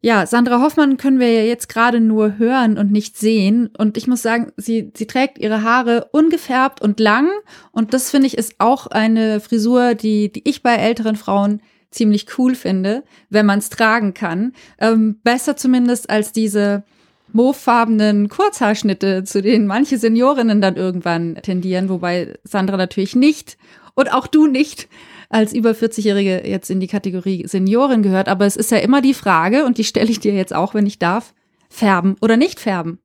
Ja, 0.06 0.24
Sandra 0.24 0.60
Hoffmann 0.60 0.98
können 0.98 1.18
wir 1.18 1.32
ja 1.32 1.42
jetzt 1.42 1.68
gerade 1.68 1.98
nur 1.98 2.38
hören 2.38 2.78
und 2.78 2.92
nicht 2.92 3.18
sehen. 3.18 3.70
Und 3.76 3.96
ich 3.96 4.06
muss 4.06 4.22
sagen, 4.22 4.52
sie, 4.56 4.92
sie 4.96 5.08
trägt 5.08 5.36
ihre 5.36 5.64
Haare 5.64 6.10
ungefärbt 6.12 6.80
und 6.80 7.00
lang. 7.00 7.28
Und 7.72 7.92
das 7.92 8.12
finde 8.12 8.28
ich 8.28 8.38
ist 8.38 8.54
auch 8.58 8.86
eine 8.86 9.40
Frisur, 9.40 9.96
die, 9.96 10.30
die 10.30 10.48
ich 10.48 10.62
bei 10.62 10.76
älteren 10.76 11.16
Frauen 11.16 11.60
ziemlich 11.90 12.38
cool 12.38 12.54
finde, 12.54 13.02
wenn 13.30 13.46
man 13.46 13.58
es 13.58 13.68
tragen 13.68 14.14
kann. 14.14 14.52
Ähm, 14.78 15.18
besser 15.24 15.56
zumindest 15.56 16.08
als 16.08 16.30
diese 16.30 16.84
mauvefarbenen 17.32 18.28
Kurzhaarschnitte, 18.28 19.24
zu 19.24 19.42
denen 19.42 19.66
manche 19.66 19.98
Seniorinnen 19.98 20.60
dann 20.60 20.76
irgendwann 20.76 21.34
tendieren, 21.42 21.88
wobei 21.88 22.38
Sandra 22.44 22.76
natürlich 22.76 23.16
nicht 23.16 23.58
und 23.94 24.12
auch 24.12 24.28
du 24.28 24.46
nicht 24.46 24.88
als 25.28 25.52
über 25.52 25.70
40-Jährige 25.70 26.46
jetzt 26.46 26.70
in 26.70 26.80
die 26.80 26.86
Kategorie 26.86 27.46
Seniorin 27.46 28.02
gehört. 28.02 28.28
Aber 28.28 28.46
es 28.46 28.56
ist 28.56 28.70
ja 28.70 28.78
immer 28.78 29.02
die 29.02 29.14
Frage, 29.14 29.64
und 29.64 29.78
die 29.78 29.84
stelle 29.84 30.10
ich 30.10 30.20
dir 30.20 30.34
jetzt 30.34 30.54
auch, 30.54 30.74
wenn 30.74 30.86
ich 30.86 30.98
darf, 30.98 31.34
färben 31.68 32.16
oder 32.20 32.36
nicht 32.36 32.60
färben? 32.60 32.98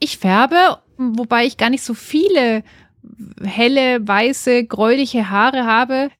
Ich 0.00 0.18
färbe, 0.18 0.78
wobei 0.96 1.44
ich 1.46 1.56
gar 1.56 1.70
nicht 1.70 1.84
so 1.84 1.94
viele 1.94 2.62
helle, 3.42 4.06
weiße, 4.06 4.64
gräuliche 4.64 5.30
Haare 5.30 5.64
habe. 5.64 6.10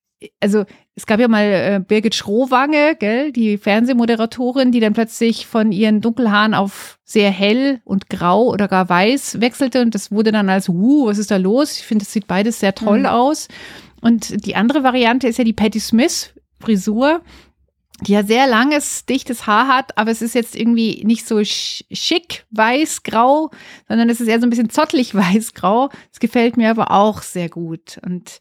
Also 0.40 0.64
es 0.94 1.06
gab 1.06 1.20
ja 1.20 1.28
mal 1.28 1.44
äh, 1.44 1.80
Birgit 1.86 2.14
Schrowange, 2.14 2.96
gell, 2.98 3.32
die 3.32 3.56
Fernsehmoderatorin, 3.56 4.72
die 4.72 4.80
dann 4.80 4.92
plötzlich 4.92 5.46
von 5.46 5.72
ihren 5.72 6.00
Dunkelhaaren 6.00 6.54
auf 6.54 6.98
sehr 7.04 7.30
hell 7.30 7.80
und 7.84 8.10
grau 8.10 8.48
oder 8.48 8.68
gar 8.68 8.88
weiß 8.88 9.40
wechselte 9.40 9.80
und 9.80 9.94
das 9.94 10.12
wurde 10.12 10.32
dann 10.32 10.50
als, 10.50 10.68
uh, 10.68 11.06
was 11.06 11.18
ist 11.18 11.30
da 11.30 11.38
los? 11.38 11.78
Ich 11.78 11.86
finde, 11.86 12.04
das 12.04 12.12
sieht 12.12 12.26
beides 12.26 12.60
sehr 12.60 12.74
toll 12.74 13.00
mhm. 13.00 13.06
aus. 13.06 13.48
Und 14.02 14.44
die 14.44 14.56
andere 14.56 14.82
Variante 14.82 15.28
ist 15.28 15.38
ja 15.38 15.44
die 15.44 15.54
Patti 15.54 15.80
Smith 15.80 16.34
Frisur, 16.60 17.22
die 18.02 18.12
ja 18.12 18.24
sehr 18.24 18.46
langes, 18.48 19.06
dichtes 19.06 19.46
Haar 19.46 19.68
hat, 19.68 19.96
aber 19.96 20.10
es 20.10 20.22
ist 20.22 20.34
jetzt 20.34 20.56
irgendwie 20.56 21.02
nicht 21.04 21.26
so 21.26 21.40
schick 21.44 22.44
weiß-grau, 22.50 23.50
sondern 23.88 24.10
es 24.10 24.20
ist 24.20 24.28
eher 24.28 24.40
so 24.40 24.46
ein 24.46 24.50
bisschen 24.50 24.70
zottelig 24.70 25.14
weiß-grau. 25.14 25.88
Das 26.10 26.20
gefällt 26.20 26.56
mir 26.56 26.70
aber 26.70 26.90
auch 26.90 27.22
sehr 27.22 27.48
gut. 27.48 28.00
Und 28.04 28.40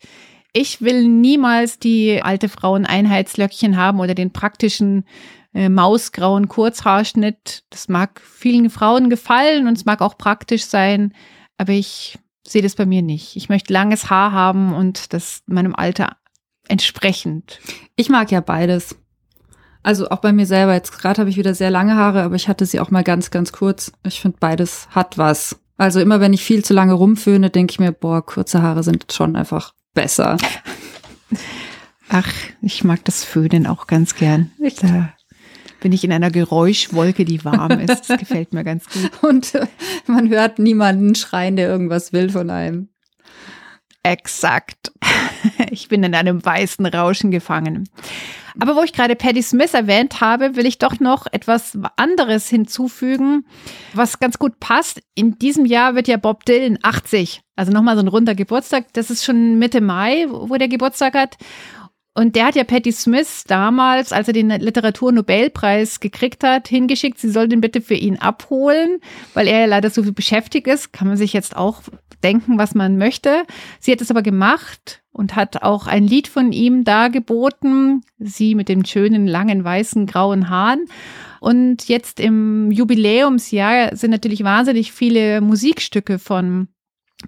ich 0.52 0.82
will 0.82 1.08
niemals 1.08 1.80
die 1.80 2.22
alte 2.22 2.50
Frauen-Einheitslöckchen 2.50 3.78
haben 3.78 4.00
oder 4.00 4.16
den 4.16 4.34
praktischen 4.34 5.06
äh, 5.54 5.70
mausgrauen 5.70 6.48
Kurzhaarschnitt. 6.48 7.64
Das 7.70 7.88
mag 7.88 8.22
vielen 8.22 8.70
Frauen 8.70 9.10
gefallen 9.10 9.68
und 9.68 9.78
es 9.78 9.86
mag 9.86 10.02
auch 10.02 10.18
praktisch 10.18 10.66
sein, 10.66 11.14
aber 11.58 11.74
ich 11.74 12.18
sehe 12.48 12.62
das 12.62 12.76
bei 12.76 12.86
mir 12.86 13.02
nicht. 13.02 13.36
Ich 13.36 13.50
möchte 13.50 13.74
langes 13.74 14.10
Haar 14.10 14.32
haben 14.32 14.74
und 14.74 15.14
das 15.14 15.44
meinem 15.46 15.76
Alter 15.76 16.18
entsprechend. 16.68 17.60
Ich 17.96 18.10
mag 18.10 18.32
ja 18.32 18.42
beides. 18.42 18.96
Also 19.84 20.10
auch 20.10 20.20
bei 20.20 20.32
mir 20.32 20.46
selber. 20.46 20.74
Jetzt 20.74 20.92
gerade 20.92 21.20
habe 21.20 21.30
ich 21.30 21.38
wieder 21.38 21.56
sehr 21.56 21.72
lange 21.72 21.96
Haare, 21.96 22.24
aber 22.24 22.36
ich 22.36 22.48
hatte 22.48 22.66
sie 22.66 22.80
auch 22.80 22.92
mal 22.92 23.04
ganz, 23.04 23.32
ganz 23.32 23.52
kurz. 23.52 23.92
Ich 24.04 24.22
finde, 24.22 24.38
beides 24.40 24.88
hat 24.92 25.18
was. 25.18 25.60
Also 25.78 26.00
immer 26.00 26.20
wenn 26.20 26.34
ich 26.34 26.44
viel 26.44 26.64
zu 26.64 26.74
lange 26.74 26.94
rumföhne, 26.94 27.50
denke 27.50 27.72
ich 27.72 27.80
mir, 27.80 27.92
boah, 27.92 28.24
kurze 28.24 28.62
Haare 28.62 28.84
sind 28.84 29.12
schon 29.12 29.36
einfach 29.36 29.74
besser. 29.94 30.38
Ach, 32.10 32.32
ich 32.62 32.84
mag 32.84 33.04
das 33.06 33.24
Föhnen 33.24 33.66
auch 33.66 33.88
ganz 33.88 34.16
gern. 34.16 34.52
Da 34.82 35.14
bin 35.82 35.92
ich 35.92 36.06
in 36.06 36.14
einer 36.14 36.32
Geräuschwolke, 36.32 37.26
die 37.26 37.44
warm 37.44 37.80
ist. 37.80 38.10
Das 38.10 38.20
gefällt 38.20 38.54
mir 38.54 38.64
ganz 38.64 38.86
gut. 38.88 39.12
Und 39.24 39.56
äh, 39.56 39.68
man 40.08 40.30
hört 40.30 40.60
niemanden 40.60 41.16
schreien, 41.16 41.58
der 41.58 41.68
irgendwas 41.68 42.14
will 42.14 42.30
von 42.30 42.50
einem. 42.50 42.88
Exakt. 44.04 44.94
Ich 45.72 45.88
bin 45.88 46.04
in 46.04 46.14
einem 46.14 46.46
weißen 46.46 46.86
Rauschen 46.86 47.32
gefangen. 47.32 47.90
Aber 48.60 48.76
wo 48.76 48.84
ich 48.84 48.94
gerade 48.94 49.16
Patti 49.16 49.42
Smith 49.42 49.74
erwähnt 49.74 50.22
habe, 50.22 50.56
will 50.56 50.66
ich 50.66 50.78
doch 50.78 51.00
noch 51.00 51.26
etwas 51.32 51.78
anderes 51.96 52.50
hinzufügen, 52.50 53.46
was 53.94 54.20
ganz 54.20 54.38
gut 54.38 54.60
passt. 54.60 55.02
In 55.16 55.40
diesem 55.40 55.66
Jahr 55.66 55.96
wird 55.96 56.08
ja 56.08 56.18
Bob 56.18 56.46
Dylan 56.46 56.78
80. 56.82 57.42
Also 57.56 57.72
nochmal 57.72 57.96
so 57.96 58.04
ein 58.04 58.08
runder 58.08 58.36
Geburtstag. 58.36 58.94
Das 58.94 59.10
ist 59.10 59.24
schon 59.24 59.58
Mitte 59.60 59.82
Mai, 59.82 60.26
wo 60.30 60.56
der 60.58 60.68
Geburtstag 60.68 61.16
hat. 61.16 61.38
Und 62.14 62.36
der 62.36 62.48
hat 62.48 62.56
ja 62.56 62.66
Patti 62.66 62.92
Smith 62.92 63.46
damals, 63.48 64.12
als 64.12 64.28
er 64.28 64.34
den 64.34 64.50
Literaturnobelpreis 64.50 66.02
gekriegt 66.02 66.44
hat, 66.44 66.68
hingeschickt, 66.68 67.18
sie 67.18 67.30
soll 67.30 67.48
den 67.48 67.62
bitte 67.62 67.80
für 67.80 67.94
ihn 67.94 68.18
abholen, 68.18 69.00
weil 69.34 69.48
er 69.48 69.62
ja 69.62 69.66
leider 69.66 69.90
so 69.90 70.04
viel 70.04 70.12
beschäftigt 70.12 70.68
ist. 70.68 70.92
Kann 70.92 71.08
man 71.08 71.16
sich 71.16 71.32
jetzt 71.32 71.56
auch 71.56 71.82
denken, 72.22 72.58
was 72.58 72.76
man 72.76 72.98
möchte. 72.98 73.46
Sie 73.80 73.92
hat 73.94 74.02
es 74.02 74.12
aber 74.12 74.22
gemacht 74.22 75.02
und 75.14 75.36
hat 75.36 75.64
auch 75.64 75.88
ein 75.88 76.06
Lied 76.06 76.28
von 76.28 76.52
ihm 76.52 76.84
dargeboten. 76.84 78.02
Sie 78.20 78.56
mit 78.56 78.68
den 78.68 78.86
schönen, 78.86 79.26
langen, 79.26 79.64
weißen, 79.64 80.06
grauen 80.06 80.50
Haaren. 80.50 80.86
Und 81.40 81.88
jetzt 81.88 82.20
im 82.20 82.72
Jubiläumsjahr 82.72 83.96
sind 83.96 84.12
natürlich 84.12 84.44
wahnsinnig 84.44 84.92
viele 84.92 85.42
Musikstücke 85.42 86.20
von 86.20 86.68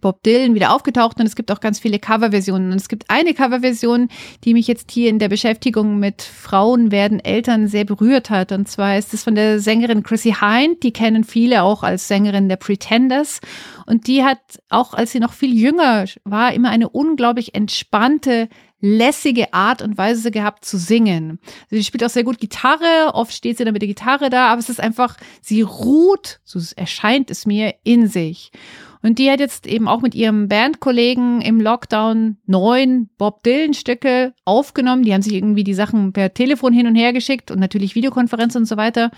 Bob 0.01 0.23
Dylan 0.23 0.55
wieder 0.55 0.73
aufgetaucht 0.73 1.19
und 1.19 1.25
es 1.25 1.35
gibt 1.35 1.51
auch 1.51 1.59
ganz 1.59 1.79
viele 1.79 1.99
Coverversionen. 1.99 2.71
Und 2.71 2.77
es 2.77 2.89
gibt 2.89 3.09
eine 3.09 3.33
Coverversion, 3.33 4.09
die 4.43 4.53
mich 4.53 4.67
jetzt 4.67 4.91
hier 4.91 5.09
in 5.09 5.19
der 5.19 5.29
Beschäftigung 5.29 5.99
mit 5.99 6.21
Frauen 6.21 6.91
werden 6.91 7.19
Eltern 7.19 7.67
sehr 7.67 7.85
berührt 7.85 8.29
hat. 8.29 8.51
Und 8.51 8.67
zwar 8.67 8.97
ist 8.97 9.13
es 9.13 9.23
von 9.23 9.35
der 9.35 9.59
Sängerin 9.59 10.03
Chrissy 10.03 10.35
Hind. 10.39 10.83
Die 10.83 10.93
kennen 10.93 11.23
viele 11.23 11.63
auch 11.63 11.83
als 11.83 12.07
Sängerin 12.07 12.49
der 12.49 12.57
Pretenders. 12.57 13.39
Und 13.85 14.07
die 14.07 14.23
hat 14.23 14.39
auch, 14.69 14.93
als 14.93 15.11
sie 15.11 15.19
noch 15.19 15.33
viel 15.33 15.53
jünger 15.53 16.05
war, 16.23 16.53
immer 16.53 16.69
eine 16.69 16.89
unglaublich 16.89 17.55
entspannte, 17.55 18.49
lässige 18.83 19.53
Art 19.53 19.81
und 19.81 19.97
Weise 19.97 20.29
gehabt 20.29 20.65
zu 20.65 20.77
singen. 20.77 21.39
Sie 21.69 21.85
spielt 21.85 22.03
auch 22.03 22.09
sehr 22.09 22.25
gut 22.25 22.39
Gitarre, 22.39 23.13
oft 23.13 23.33
steht 23.33 23.57
sie 23.57 23.63
dann 23.63 23.71
mit 23.71 23.81
der 23.81 23.87
Gitarre 23.87 24.29
da, 24.29 24.49
aber 24.49 24.59
es 24.59 24.67
ist 24.67 24.81
einfach, 24.81 25.15
sie 25.41 25.61
ruht, 25.61 26.41
so 26.43 26.59
erscheint 26.75 27.31
es 27.31 27.45
mir, 27.45 27.75
in 27.85 28.07
sich. 28.07 28.51
Und 29.03 29.19
die 29.19 29.29
hat 29.29 29.41
jetzt 29.41 29.67
eben 29.67 29.89
auch 29.89 30.01
mit 30.01 30.15
ihrem 30.15 30.47
Bandkollegen 30.47 31.41
im 31.41 31.59
Lockdown 31.59 32.37
neun 32.45 33.09
Bob 33.17 33.43
Dylan-Stücke 33.43 34.33
aufgenommen. 34.45 35.03
Die 35.03 35.13
haben 35.13 35.21
sich 35.21 35.33
irgendwie 35.33 35.65
die 35.65 35.73
Sachen 35.73 36.13
per 36.13 36.33
Telefon 36.33 36.71
hin 36.71 36.87
und 36.87 36.95
her 36.95 37.11
geschickt 37.11 37.51
und 37.51 37.59
natürlich 37.59 37.95
Videokonferenz 37.95 38.55
und 38.55 38.65
so 38.65 38.77
weiter. 38.77 39.11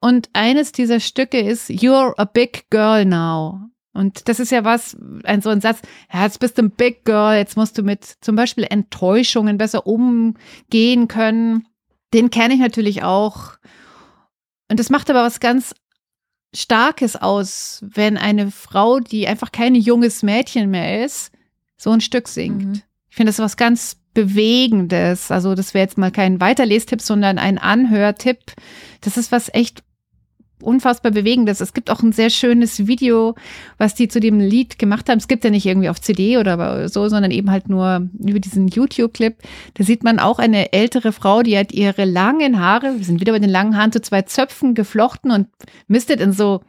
Und 0.00 0.30
eines 0.34 0.70
dieser 0.70 1.00
Stücke 1.00 1.40
ist 1.40 1.68
You're 1.68 2.14
a 2.16 2.24
Big 2.24 2.70
Girl 2.70 3.04
Now. 3.04 3.72
Und 3.92 4.28
das 4.28 4.38
ist 4.38 4.52
ja 4.52 4.64
was, 4.64 4.96
ein 5.24 5.42
so 5.42 5.50
ein 5.50 5.60
Satz, 5.60 5.82
ja, 6.12 6.22
jetzt 6.22 6.38
bist 6.38 6.56
du 6.56 6.62
ein 6.62 6.70
Big 6.70 7.04
Girl, 7.04 7.36
jetzt 7.36 7.56
musst 7.56 7.76
du 7.76 7.82
mit 7.82 8.04
zum 8.04 8.36
Beispiel 8.36 8.64
Enttäuschungen 8.64 9.58
besser 9.58 9.86
umgehen 9.86 11.08
können. 11.08 11.66
Den 12.14 12.30
kenne 12.30 12.54
ich 12.54 12.60
natürlich 12.60 13.02
auch. 13.02 13.54
Und 14.70 14.78
das 14.78 14.90
macht 14.90 15.10
aber 15.10 15.24
was 15.24 15.40
ganz 15.40 15.74
Starkes 16.54 17.16
aus, 17.16 17.82
wenn 17.86 18.18
eine 18.18 18.50
Frau, 18.50 19.00
die 19.00 19.26
einfach 19.26 19.52
kein 19.52 19.74
junges 19.74 20.22
Mädchen 20.22 20.70
mehr 20.70 21.04
ist, 21.04 21.32
so 21.76 21.90
ein 21.90 22.00
Stück 22.00 22.28
singt. 22.28 22.64
Mhm. 22.64 22.82
Ich 23.08 23.16
finde 23.16 23.30
das 23.30 23.38
was 23.38 23.56
ganz 23.56 23.96
Bewegendes. 24.14 25.30
Also 25.30 25.54
das 25.54 25.72
wäre 25.74 25.84
jetzt 25.84 25.98
mal 25.98 26.10
kein 26.10 26.40
Weiterlestipp, 26.40 27.00
sondern 27.00 27.38
ein 27.38 27.58
Anhörtipp. 27.58 28.38
Das 29.00 29.16
ist 29.16 29.32
was 29.32 29.48
echt 29.54 29.82
unfassbar 30.62 31.12
bewegendes. 31.12 31.60
Es 31.60 31.74
gibt 31.74 31.90
auch 31.90 32.02
ein 32.02 32.12
sehr 32.12 32.30
schönes 32.30 32.86
Video, 32.86 33.34
was 33.78 33.94
die 33.94 34.08
zu 34.08 34.20
dem 34.20 34.40
Lied 34.40 34.78
gemacht 34.78 35.08
haben. 35.08 35.18
Es 35.18 35.28
gibt 35.28 35.44
ja 35.44 35.50
nicht 35.50 35.66
irgendwie 35.66 35.88
auf 35.88 36.00
CD 36.00 36.38
oder 36.38 36.88
so, 36.88 37.08
sondern 37.08 37.30
eben 37.30 37.50
halt 37.50 37.68
nur 37.68 38.08
über 38.18 38.40
diesen 38.40 38.68
YouTube-Clip. 38.68 39.36
Da 39.74 39.84
sieht 39.84 40.04
man 40.04 40.18
auch 40.18 40.38
eine 40.38 40.72
ältere 40.72 41.12
Frau, 41.12 41.42
die 41.42 41.58
hat 41.58 41.72
ihre 41.72 42.04
langen 42.04 42.60
Haare, 42.60 42.94
wir 42.96 43.04
sind 43.04 43.20
wieder 43.20 43.32
bei 43.32 43.38
den 43.38 43.50
langen 43.50 43.76
Haaren, 43.76 43.92
zu 43.92 44.00
zwei 44.00 44.22
Zöpfen 44.22 44.74
geflochten 44.74 45.30
und 45.30 45.48
mistet 45.86 46.20
in 46.20 46.32
so 46.32 46.60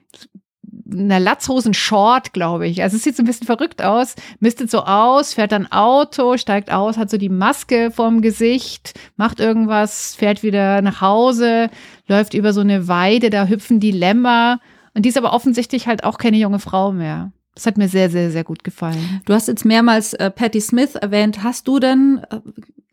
einer 0.92 1.20
Latzhosen-Short, 1.20 2.34
glaube 2.34 2.68
ich. 2.68 2.82
Also 2.82 2.98
es 2.98 3.04
sieht 3.04 3.16
so 3.16 3.24
ein 3.24 3.26
bisschen 3.26 3.48
verrückt 3.48 3.82
aus, 3.82 4.16
mistet 4.40 4.70
so 4.72 4.84
aus, 4.84 5.34
fährt 5.34 5.52
dann 5.52 5.72
Auto, 5.72 6.38
steigt 6.38 6.72
aus, 6.72 6.98
hat 6.98 7.10
so 7.10 7.18
die 7.18 7.30
Maske 7.30 7.92
vorm 7.92 8.22
Gesicht, 8.22 8.94
macht 9.16 9.40
irgendwas, 9.40 10.16
fährt 10.16 10.44
wieder 10.44 10.82
nach 10.82 11.02
Hause, 11.02 11.70
läuft 12.08 12.34
über 12.34 12.54
so 12.54 12.62
eine 12.62 12.88
Weide, 12.88 13.30
da 13.30 13.46
hüpfen 13.46 13.80
die 13.80 13.92
Lämmer. 13.92 14.60
Und 14.94 15.04
die 15.04 15.10
ist 15.10 15.18
aber 15.18 15.34
offensichtlich 15.34 15.88
halt 15.88 16.04
auch 16.04 16.18
keine 16.18 16.38
junge 16.38 16.60
Frau 16.60 16.92
mehr. 16.92 17.32
Das 17.56 17.66
hat 17.66 17.78
mir 17.78 17.88
sehr, 17.88 18.10
sehr, 18.10 18.32
sehr 18.32 18.44
gut 18.44 18.64
gefallen. 18.64 19.22
Du 19.26 19.34
hast 19.34 19.48
jetzt 19.48 19.66
mehrmals 19.66 20.14
äh, 20.14 20.32
Patti 20.32 20.60
Smith 20.60 20.96
erwähnt. 20.96 21.44
Hast 21.44 21.68
du 21.68 21.80
denn 21.80 22.22
äh, 22.30 22.38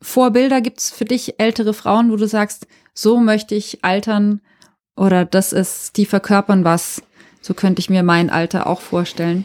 Vorbilder? 0.02 0.60
Gibt 0.60 0.80
es 0.80 0.90
für 0.90 1.06
dich 1.06 1.40
ältere 1.40 1.72
Frauen, 1.72 2.10
wo 2.10 2.16
du 2.16 2.26
sagst, 2.26 2.66
so 2.92 3.20
möchte 3.20 3.54
ich 3.54 3.84
altern 3.84 4.40
oder 4.96 5.24
das 5.24 5.54
ist, 5.54 5.96
die 5.96 6.04
verkörpern 6.04 6.64
was? 6.64 7.02
So 7.40 7.54
könnte 7.54 7.80
ich 7.80 7.90
mir 7.90 8.02
mein 8.02 8.30
Alter 8.30 8.66
auch 8.66 8.80
vorstellen. 8.80 9.44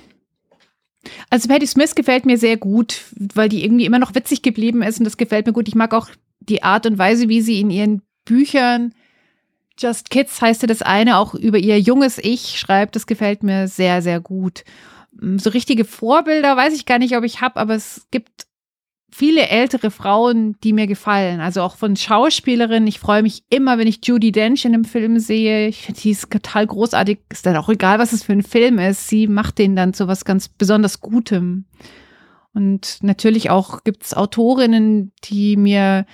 Also 1.29 1.47
Patti 1.47 1.67
Smith 1.67 1.95
gefällt 1.95 2.25
mir 2.25 2.37
sehr 2.37 2.57
gut, 2.57 3.01
weil 3.15 3.49
die 3.49 3.63
irgendwie 3.63 3.85
immer 3.85 3.99
noch 3.99 4.15
witzig 4.15 4.41
geblieben 4.41 4.81
ist 4.81 4.99
und 4.99 5.05
das 5.05 5.17
gefällt 5.17 5.45
mir 5.45 5.53
gut. 5.53 5.67
Ich 5.67 5.75
mag 5.75 5.93
auch 5.93 6.09
die 6.39 6.63
Art 6.63 6.85
und 6.85 6.97
Weise, 6.97 7.29
wie 7.29 7.41
sie 7.41 7.59
in 7.59 7.69
ihren 7.69 8.01
Büchern 8.25 8.93
Just 9.77 10.09
Kids 10.09 10.41
heißt 10.41 10.61
ja 10.61 10.67
das 10.67 10.81
eine, 10.81 11.17
auch 11.17 11.33
über 11.33 11.57
ihr 11.57 11.79
junges 11.79 12.17
Ich 12.17 12.59
schreibt. 12.59 12.95
Das 12.95 13.07
gefällt 13.07 13.43
mir 13.43 13.67
sehr, 13.67 14.01
sehr 14.01 14.19
gut. 14.19 14.63
So 15.37 15.49
richtige 15.49 15.85
Vorbilder 15.85 16.55
weiß 16.55 16.73
ich 16.73 16.85
gar 16.85 16.99
nicht, 16.99 17.15
ob 17.15 17.23
ich 17.23 17.41
habe, 17.41 17.59
aber 17.59 17.75
es 17.75 18.07
gibt 18.11 18.44
viele 19.15 19.47
ältere 19.47 19.91
Frauen, 19.91 20.57
die 20.61 20.73
mir 20.73 20.87
gefallen. 20.87 21.39
Also 21.39 21.61
auch 21.61 21.77
von 21.77 21.95
Schauspielerinnen. 21.95 22.87
Ich 22.87 22.99
freue 22.99 23.23
mich 23.23 23.43
immer, 23.49 23.77
wenn 23.77 23.87
ich 23.87 24.05
Judy 24.05 24.33
Dench 24.33 24.65
in 24.65 24.73
einem 24.73 24.83
Film 24.83 25.19
sehe. 25.19 25.69
Ich 25.69 25.83
finde, 25.83 26.01
die 26.01 26.11
ist 26.11 26.29
total 26.29 26.67
großartig. 26.67 27.19
Ist 27.29 27.45
dann 27.45 27.55
auch 27.55 27.69
egal, 27.69 27.97
was 27.97 28.11
es 28.11 28.23
für 28.23 28.33
ein 28.33 28.43
Film 28.43 28.77
ist. 28.77 29.07
Sie 29.07 29.27
macht 29.27 29.57
den 29.57 29.77
dann 29.77 29.93
zu 29.93 30.09
was 30.09 30.25
ganz 30.25 30.49
besonders 30.49 30.99
Gutem. 30.99 31.63
Und 32.53 32.97
natürlich 33.03 33.49
auch 33.49 33.85
gibt 33.85 34.03
es 34.03 34.13
Autorinnen, 34.13 35.13
die 35.23 35.55
mir 35.55 36.05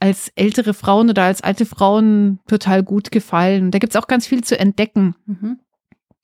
als 0.00 0.32
ältere 0.34 0.72
Frauen 0.72 1.10
oder 1.10 1.24
als 1.24 1.42
alte 1.42 1.66
Frauen 1.66 2.40
total 2.48 2.82
gut 2.82 3.10
gefallen. 3.10 3.70
Da 3.70 3.78
gibt 3.78 3.94
es 3.94 4.02
auch 4.02 4.06
ganz 4.06 4.26
viel 4.26 4.42
zu 4.42 4.58
entdecken. 4.58 5.14
Mhm. 5.26 5.58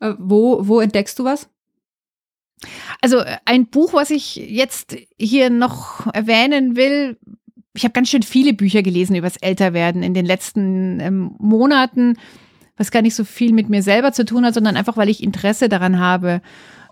Äh, 0.01 0.15
wo, 0.19 0.67
wo 0.67 0.81
entdeckst 0.81 1.19
du 1.19 1.25
was? 1.25 1.51
Also 3.01 3.19
äh, 3.19 3.37
ein 3.45 3.67
Buch, 3.67 3.95
was 3.95 4.11
ich 4.11 4.37
jetzt 4.37 4.97
hier 5.19 5.51
noch 5.51 6.07
erwähnen 6.13 6.77
will, 6.77 7.19
ich 7.75 7.85
habe 7.85 7.93
ganz 7.93 8.11
schön 8.11 8.23
viele 8.23 8.53
Bücher 8.53 8.83
gelesen 8.83 9.17
über 9.17 9.27
das 9.27 9.39
Älterwerden 9.39 10.03
in 10.03 10.15
den 10.15 10.27
letzten 10.27 11.01
ähm, 11.01 11.35
Monaten. 11.39 12.19
was 12.77 12.91
gar 12.91 13.03
nicht 13.03 13.15
so 13.15 13.25
viel 13.25 13.53
mit 13.53 13.69
mir 13.69 13.83
selber 13.83 14.13
zu 14.13 14.25
tun 14.25 14.45
hat, 14.45 14.55
sondern 14.55 14.77
einfach, 14.77 14.97
weil 14.97 15.09
ich 15.09 15.23
Interesse 15.23 15.69
daran 15.69 15.99
habe. 15.99 16.43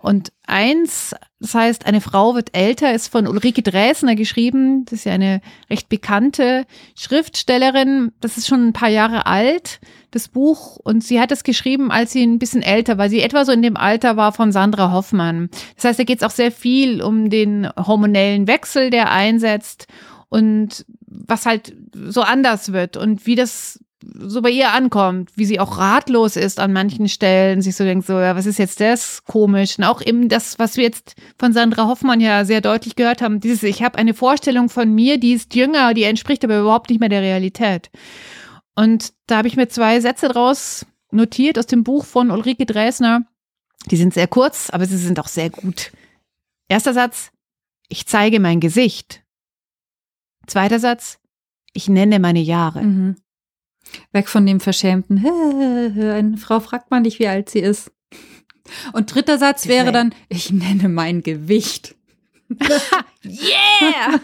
Und 0.01 0.31
eins, 0.47 1.15
das 1.39 1.53
heißt, 1.53 1.85
eine 1.85 2.01
Frau 2.01 2.33
wird 2.33 2.55
älter, 2.55 2.93
ist 2.93 3.09
von 3.09 3.27
Ulrike 3.27 3.61
Dresner 3.61 4.15
geschrieben. 4.15 4.83
Das 4.85 4.93
ist 4.93 5.05
ja 5.05 5.13
eine 5.13 5.41
recht 5.69 5.89
bekannte 5.89 6.65
Schriftstellerin. 6.95 8.11
Das 8.19 8.37
ist 8.37 8.47
schon 8.47 8.67
ein 8.67 8.73
paar 8.73 8.89
Jahre 8.89 9.27
alt, 9.27 9.79
das 10.09 10.27
Buch. 10.27 10.77
Und 10.77 11.03
sie 11.03 11.19
hat 11.19 11.31
es 11.31 11.43
geschrieben, 11.43 11.91
als 11.91 12.11
sie 12.13 12.23
ein 12.23 12.39
bisschen 12.39 12.63
älter 12.63 12.97
war. 12.97 13.09
Sie 13.09 13.21
etwa 13.21 13.45
so 13.45 13.51
in 13.51 13.61
dem 13.61 13.77
Alter 13.77 14.17
war 14.17 14.33
von 14.33 14.51
Sandra 14.51 14.91
Hoffmann. 14.91 15.49
Das 15.75 15.85
heißt, 15.85 15.99
da 15.99 16.03
geht 16.03 16.17
es 16.17 16.23
auch 16.23 16.31
sehr 16.31 16.51
viel 16.51 17.03
um 17.03 17.29
den 17.29 17.69
hormonellen 17.77 18.47
Wechsel, 18.47 18.89
der 18.89 19.11
einsetzt 19.11 19.87
und 20.29 20.85
was 21.05 21.45
halt 21.45 21.75
so 21.93 22.21
anders 22.21 22.71
wird 22.71 22.97
und 22.97 23.27
wie 23.27 23.35
das 23.35 23.79
so 24.01 24.41
bei 24.41 24.49
ihr 24.49 24.71
ankommt, 24.73 25.31
wie 25.35 25.45
sie 25.45 25.59
auch 25.59 25.77
ratlos 25.77 26.35
ist 26.35 26.59
an 26.59 26.73
manchen 26.73 27.07
Stellen, 27.07 27.61
sich 27.61 27.75
so 27.75 27.83
denkt, 27.83 28.07
so, 28.07 28.13
ja, 28.13 28.35
was 28.35 28.45
ist 28.45 28.59
jetzt 28.59 28.79
das 28.79 29.23
komisch? 29.25 29.77
Und 29.77 29.83
auch 29.83 30.01
eben 30.01 30.29
das, 30.29 30.57
was 30.59 30.77
wir 30.77 30.83
jetzt 30.83 31.15
von 31.37 31.53
Sandra 31.53 31.87
Hoffmann 31.87 32.19
ja 32.19 32.45
sehr 32.45 32.61
deutlich 32.61 32.95
gehört 32.95 33.21
haben, 33.21 33.39
dieses, 33.39 33.63
ich 33.63 33.83
habe 33.83 33.97
eine 33.97 34.13
Vorstellung 34.13 34.69
von 34.69 34.93
mir, 34.93 35.19
die 35.19 35.33
ist 35.33 35.55
jünger, 35.55 35.93
die 35.93 36.03
entspricht 36.03 36.43
aber 36.43 36.59
überhaupt 36.59 36.89
nicht 36.89 36.99
mehr 36.99 37.09
der 37.09 37.21
Realität. 37.21 37.91
Und 38.75 39.13
da 39.27 39.37
habe 39.37 39.47
ich 39.47 39.57
mir 39.57 39.67
zwei 39.67 39.99
Sätze 39.99 40.27
draus 40.27 40.85
notiert 41.11 41.59
aus 41.59 41.67
dem 41.67 41.83
Buch 41.83 42.05
von 42.05 42.31
Ulrike 42.31 42.65
Dresner. 42.65 43.25
Die 43.87 43.97
sind 43.97 44.13
sehr 44.13 44.27
kurz, 44.27 44.69
aber 44.69 44.85
sie 44.85 44.97
sind 44.97 45.19
auch 45.19 45.27
sehr 45.27 45.49
gut. 45.49 45.91
Erster 46.67 46.93
Satz, 46.93 47.31
ich 47.89 48.07
zeige 48.07 48.39
mein 48.39 48.59
Gesicht. 48.59 49.23
Zweiter 50.47 50.79
Satz, 50.79 51.19
ich 51.73 51.89
nenne 51.89 52.19
meine 52.19 52.39
Jahre. 52.39 52.81
Mhm. 52.81 53.15
Weg 54.11 54.29
von 54.29 54.45
dem 54.45 54.59
verschämten, 54.59 55.25
eine 55.25 56.37
Frau 56.37 56.59
fragt 56.59 56.91
man 56.91 57.03
nicht, 57.03 57.19
wie 57.19 57.27
alt 57.27 57.49
sie 57.49 57.59
ist. 57.59 57.91
Und 58.93 59.13
dritter 59.13 59.37
Satz 59.37 59.67
wäre 59.67 59.91
dann, 59.91 60.15
ich 60.29 60.51
nenne 60.51 60.87
mein 60.89 61.23
Gewicht. 61.23 61.95
yeah! 63.23 64.19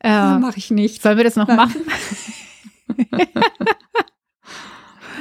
äh, 0.00 0.38
Mache 0.38 0.58
ich 0.58 0.70
nicht. 0.70 1.02
Sollen 1.02 1.16
wir 1.16 1.24
das 1.24 1.36
noch 1.36 1.48
machen? 1.48 1.82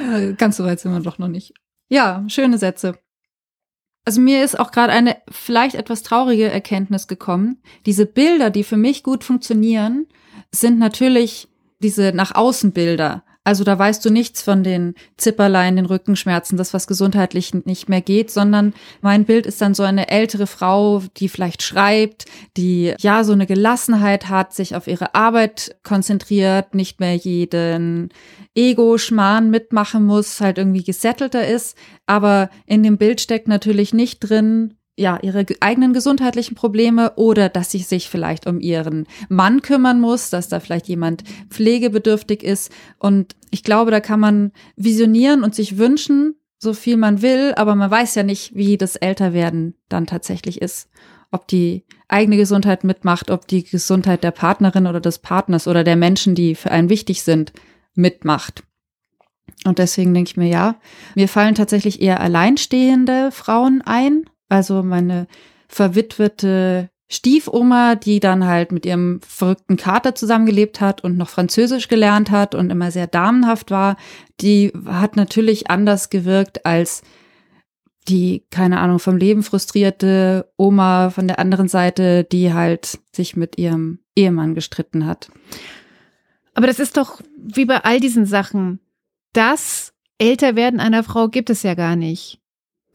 Ganz 0.37 0.57
so 0.57 0.65
weit 0.65 0.79
sind 0.79 0.91
wir 0.91 0.99
doch 0.99 1.17
noch 1.17 1.27
nicht. 1.27 1.53
Ja, 1.89 2.23
schöne 2.27 2.57
Sätze. 2.57 2.97
Also 4.05 4.19
mir 4.19 4.43
ist 4.43 4.59
auch 4.59 4.71
gerade 4.71 4.91
eine 4.91 5.17
vielleicht 5.29 5.75
etwas 5.75 6.03
traurige 6.03 6.51
Erkenntnis 6.51 7.07
gekommen. 7.07 7.61
Diese 7.85 8.05
Bilder, 8.05 8.49
die 8.49 8.63
für 8.63 8.75
mich 8.77 9.03
gut 9.03 9.23
funktionieren, 9.23 10.07
sind 10.51 10.77
natürlich 10.77 11.47
diese 11.79 12.11
nach 12.13 12.35
außen 12.35 12.73
Bilder. 12.73 13.23
Also 13.45 13.63
da 13.65 13.77
weißt 13.77 14.03
du 14.05 14.09
nichts 14.09 14.41
von 14.41 14.63
den 14.63 14.95
Zipperlein, 15.17 15.75
den 15.75 15.85
Rückenschmerzen, 15.85 16.57
das, 16.57 16.73
was 16.73 16.87
gesundheitlich 16.87 17.53
nicht 17.53 17.89
mehr 17.89 18.01
geht, 18.01 18.31
sondern 18.31 18.73
mein 19.01 19.25
Bild 19.25 19.45
ist 19.45 19.61
dann 19.61 19.73
so 19.73 19.83
eine 19.83 20.09
ältere 20.09 20.47
Frau, 20.47 21.03
die 21.17 21.27
vielleicht 21.27 21.61
schreibt, 21.61 22.25
die 22.55 22.93
ja 22.99 23.25
so 23.25 23.33
eine 23.33 23.45
Gelassenheit 23.45 24.29
hat, 24.29 24.53
sich 24.53 24.75
auf 24.75 24.87
ihre 24.87 25.13
Arbeit 25.13 25.75
konzentriert, 25.83 26.73
nicht 26.73 27.01
mehr 27.01 27.15
jeden 27.15 28.09
Ego-Schmarrn 28.55 29.49
mitmachen 29.49 30.05
muss, 30.05 30.39
halt 30.39 30.57
irgendwie 30.57 30.83
gesettelter 30.83 31.45
ist. 31.45 31.77
Aber 32.05 32.49
in 32.65 32.81
dem 32.81 32.97
Bild 32.97 33.19
steckt 33.19 33.49
natürlich 33.49 33.93
nicht 33.93 34.19
drin, 34.19 34.75
ja, 34.95 35.17
ihre 35.21 35.45
eigenen 35.59 35.93
gesundheitlichen 35.93 36.55
Probleme 36.55 37.13
oder 37.15 37.49
dass 37.49 37.71
sie 37.71 37.79
sich 37.79 38.09
vielleicht 38.09 38.45
um 38.45 38.59
ihren 38.59 39.07
Mann 39.27 39.61
kümmern 39.61 39.99
muss, 39.99 40.29
dass 40.29 40.49
da 40.49 40.59
vielleicht 40.59 40.87
jemand 40.87 41.23
pflegebedürftig 41.49 42.43
ist. 42.43 42.71
Und 42.99 43.35
ich 43.49 43.63
glaube, 43.63 43.91
da 43.91 43.99
kann 43.99 44.19
man 44.19 44.51
visionieren 44.75 45.43
und 45.43 45.55
sich 45.55 45.77
wünschen, 45.77 46.35
so 46.59 46.73
viel 46.73 46.97
man 46.97 47.21
will, 47.21 47.53
aber 47.55 47.75
man 47.75 47.89
weiß 47.91 48.15
ja 48.15 48.23
nicht, 48.23 48.55
wie 48.55 48.77
das 48.77 48.95
Älterwerden 48.95 49.75
dann 49.89 50.05
tatsächlich 50.05 50.61
ist. 50.61 50.89
Ob 51.31 51.47
die 51.47 51.83
eigene 52.07 52.37
Gesundheit 52.37 52.83
mitmacht, 52.83 53.31
ob 53.31 53.47
die 53.47 53.63
Gesundheit 53.63 54.23
der 54.23 54.31
Partnerin 54.31 54.85
oder 54.85 55.01
des 55.01 55.17
Partners 55.17 55.67
oder 55.67 55.83
der 55.83 55.95
Menschen, 55.95 56.35
die 56.35 56.53
für 56.53 56.69
einen 56.69 56.89
wichtig 56.89 57.23
sind, 57.23 57.51
mitmacht. 57.95 58.63
Und 59.65 59.79
deswegen 59.79 60.13
denke 60.13 60.29
ich 60.29 60.37
mir, 60.37 60.47
ja, 60.47 60.75
mir 61.15 61.27
fallen 61.27 61.55
tatsächlich 61.55 62.01
eher 62.01 62.19
alleinstehende 62.19 63.31
Frauen 63.31 63.81
ein, 63.81 64.25
also 64.49 64.83
meine 64.83 65.27
verwitwete 65.67 66.89
Stiefoma, 67.09 67.95
die 67.95 68.19
dann 68.19 68.45
halt 68.45 68.71
mit 68.71 68.85
ihrem 68.85 69.19
verrückten 69.21 69.77
Kater 69.77 70.15
zusammengelebt 70.15 70.81
hat 70.81 71.03
und 71.03 71.17
noch 71.17 71.29
Französisch 71.29 71.87
gelernt 71.87 72.31
hat 72.31 72.55
und 72.55 72.71
immer 72.71 72.91
sehr 72.91 73.07
damenhaft 73.07 73.71
war, 73.71 73.97
die 74.41 74.73
hat 74.85 75.15
natürlich 75.15 75.69
anders 75.69 76.09
gewirkt 76.09 76.65
als 76.65 77.03
die, 78.07 78.45
keine 78.49 78.79
Ahnung, 78.79 78.99
vom 78.99 79.15
Leben 79.15 79.43
frustrierte 79.43 80.51
Oma 80.57 81.09
von 81.09 81.27
der 81.27 81.39
anderen 81.39 81.67
Seite, 81.67 82.23
die 82.23 82.53
halt 82.53 82.99
sich 83.15 83.35
mit 83.35 83.57
ihrem 83.57 83.99
Ehemann 84.15 84.55
gestritten 84.55 85.05
hat. 85.05 85.29
Aber 86.53 86.67
das 86.67 86.79
ist 86.79 86.97
doch 86.97 87.21
wie 87.37 87.65
bei 87.65 87.83
all 87.83 87.99
diesen 87.99 88.25
Sachen. 88.25 88.79
Das 89.33 89.93
Älterwerden 90.17 90.79
einer 90.79 91.03
Frau 91.03 91.27
gibt 91.27 91.49
es 91.49 91.63
ja 91.63 91.75
gar 91.75 91.95
nicht. 91.95 92.39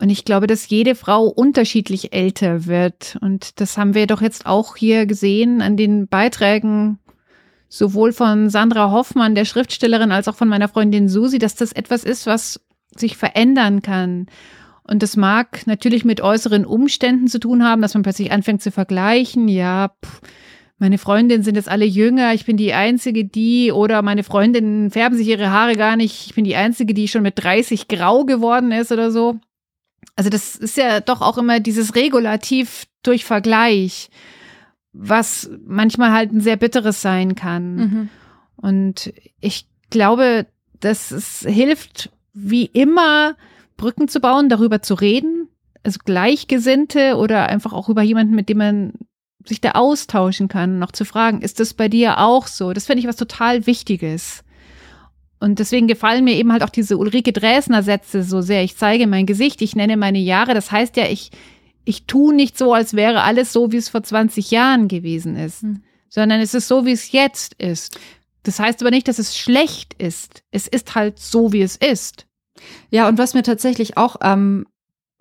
Und 0.00 0.10
ich 0.10 0.24
glaube, 0.24 0.46
dass 0.46 0.68
jede 0.68 0.94
Frau 0.94 1.26
unterschiedlich 1.26 2.12
älter 2.12 2.66
wird. 2.66 3.18
Und 3.20 3.60
das 3.60 3.76
haben 3.76 3.94
wir 3.94 4.06
doch 4.06 4.22
jetzt 4.22 4.46
auch 4.46 4.76
hier 4.76 5.06
gesehen 5.06 5.60
an 5.60 5.76
den 5.76 6.06
Beiträgen 6.06 6.98
sowohl 7.68 8.12
von 8.12 8.48
Sandra 8.48 8.90
Hoffmann, 8.90 9.34
der 9.34 9.44
Schriftstellerin, 9.44 10.12
als 10.12 10.28
auch 10.28 10.36
von 10.36 10.48
meiner 10.48 10.68
Freundin 10.68 11.08
Susi, 11.08 11.38
dass 11.38 11.54
das 11.54 11.72
etwas 11.72 12.04
ist, 12.04 12.26
was 12.26 12.60
sich 12.96 13.16
verändern 13.16 13.82
kann. 13.82 14.26
Und 14.84 15.02
das 15.02 15.16
mag 15.16 15.66
natürlich 15.66 16.04
mit 16.04 16.22
äußeren 16.22 16.64
Umständen 16.64 17.28
zu 17.28 17.38
tun 17.38 17.62
haben, 17.62 17.82
dass 17.82 17.92
man 17.92 18.02
plötzlich 18.02 18.32
anfängt 18.32 18.62
zu 18.62 18.70
vergleichen. 18.70 19.48
Ja, 19.48 19.92
pff, 20.02 20.22
meine 20.78 20.96
Freundinnen 20.96 21.42
sind 21.42 21.56
jetzt 21.56 21.68
alle 21.68 21.84
jünger, 21.84 22.32
ich 22.32 22.46
bin 22.46 22.56
die 22.56 22.72
Einzige, 22.72 23.24
die, 23.24 23.72
oder 23.72 24.00
meine 24.00 24.22
Freundinnen 24.22 24.90
färben 24.90 25.18
sich 25.18 25.26
ihre 25.26 25.50
Haare 25.50 25.74
gar 25.74 25.96
nicht, 25.96 26.26
ich 26.26 26.34
bin 26.34 26.44
die 26.44 26.56
Einzige, 26.56 26.94
die 26.94 27.08
schon 27.08 27.22
mit 27.22 27.34
30 27.36 27.88
grau 27.88 28.24
geworden 28.24 28.70
ist 28.72 28.92
oder 28.92 29.10
so. 29.10 29.40
Also 30.18 30.30
das 30.30 30.56
ist 30.56 30.76
ja 30.76 30.98
doch 30.98 31.20
auch 31.20 31.38
immer 31.38 31.60
dieses 31.60 31.94
Regulativ 31.94 32.86
durch 33.04 33.24
Vergleich, 33.24 34.10
was 34.92 35.48
manchmal 35.64 36.10
halt 36.10 36.32
ein 36.32 36.40
sehr 36.40 36.56
bitteres 36.56 37.00
sein 37.00 37.36
kann. 37.36 37.76
Mhm. 37.76 38.08
Und 38.56 39.12
ich 39.40 39.68
glaube, 39.90 40.46
dass 40.80 41.12
es 41.12 41.46
hilft, 41.48 42.10
wie 42.32 42.64
immer 42.64 43.36
Brücken 43.76 44.08
zu 44.08 44.18
bauen, 44.18 44.48
darüber 44.48 44.82
zu 44.82 44.94
reden, 44.94 45.46
also 45.84 46.00
Gleichgesinnte 46.04 47.14
oder 47.14 47.48
einfach 47.48 47.72
auch 47.72 47.88
über 47.88 48.02
jemanden, 48.02 48.34
mit 48.34 48.48
dem 48.48 48.58
man 48.58 48.94
sich 49.46 49.60
da 49.60 49.70
austauschen 49.70 50.48
kann, 50.48 50.80
noch 50.80 50.90
zu 50.90 51.04
fragen, 51.04 51.42
ist 51.42 51.60
das 51.60 51.74
bei 51.74 51.88
dir 51.88 52.18
auch 52.18 52.48
so? 52.48 52.72
Das 52.72 52.86
finde 52.86 53.02
ich 53.02 53.06
was 53.06 53.14
total 53.14 53.68
Wichtiges. 53.68 54.42
Und 55.40 55.58
deswegen 55.58 55.86
gefallen 55.86 56.24
mir 56.24 56.34
eben 56.34 56.52
halt 56.52 56.62
auch 56.62 56.70
diese 56.70 56.96
Ulrike 56.96 57.32
Dresner 57.32 57.82
Sätze 57.82 58.22
so 58.22 58.40
sehr. 58.40 58.64
Ich 58.64 58.76
zeige 58.76 59.06
mein 59.06 59.26
Gesicht, 59.26 59.62
ich 59.62 59.76
nenne 59.76 59.96
meine 59.96 60.18
Jahre. 60.18 60.54
Das 60.54 60.72
heißt 60.72 60.96
ja, 60.96 61.06
ich, 61.06 61.30
ich 61.84 62.06
tue 62.06 62.34
nicht 62.34 62.58
so, 62.58 62.74
als 62.74 62.94
wäre 62.94 63.22
alles 63.22 63.52
so, 63.52 63.70
wie 63.70 63.76
es 63.76 63.88
vor 63.88 64.02
20 64.02 64.50
Jahren 64.50 64.88
gewesen 64.88 65.36
ist, 65.36 65.62
hm. 65.62 65.82
sondern 66.08 66.40
es 66.40 66.54
ist 66.54 66.68
so, 66.68 66.84
wie 66.86 66.92
es 66.92 67.12
jetzt 67.12 67.54
ist. 67.54 67.98
Das 68.42 68.58
heißt 68.58 68.80
aber 68.82 68.90
nicht, 68.90 69.08
dass 69.08 69.18
es 69.18 69.36
schlecht 69.36 69.94
ist. 69.94 70.42
Es 70.50 70.66
ist 70.66 70.94
halt 70.94 71.18
so, 71.18 71.52
wie 71.52 71.62
es 71.62 71.76
ist. 71.76 72.26
Ja, 72.90 73.08
und 73.08 73.18
was 73.18 73.34
mir 73.34 73.42
tatsächlich 73.42 73.96
auch 73.96 74.20
am 74.20 74.60
ähm, 74.60 74.66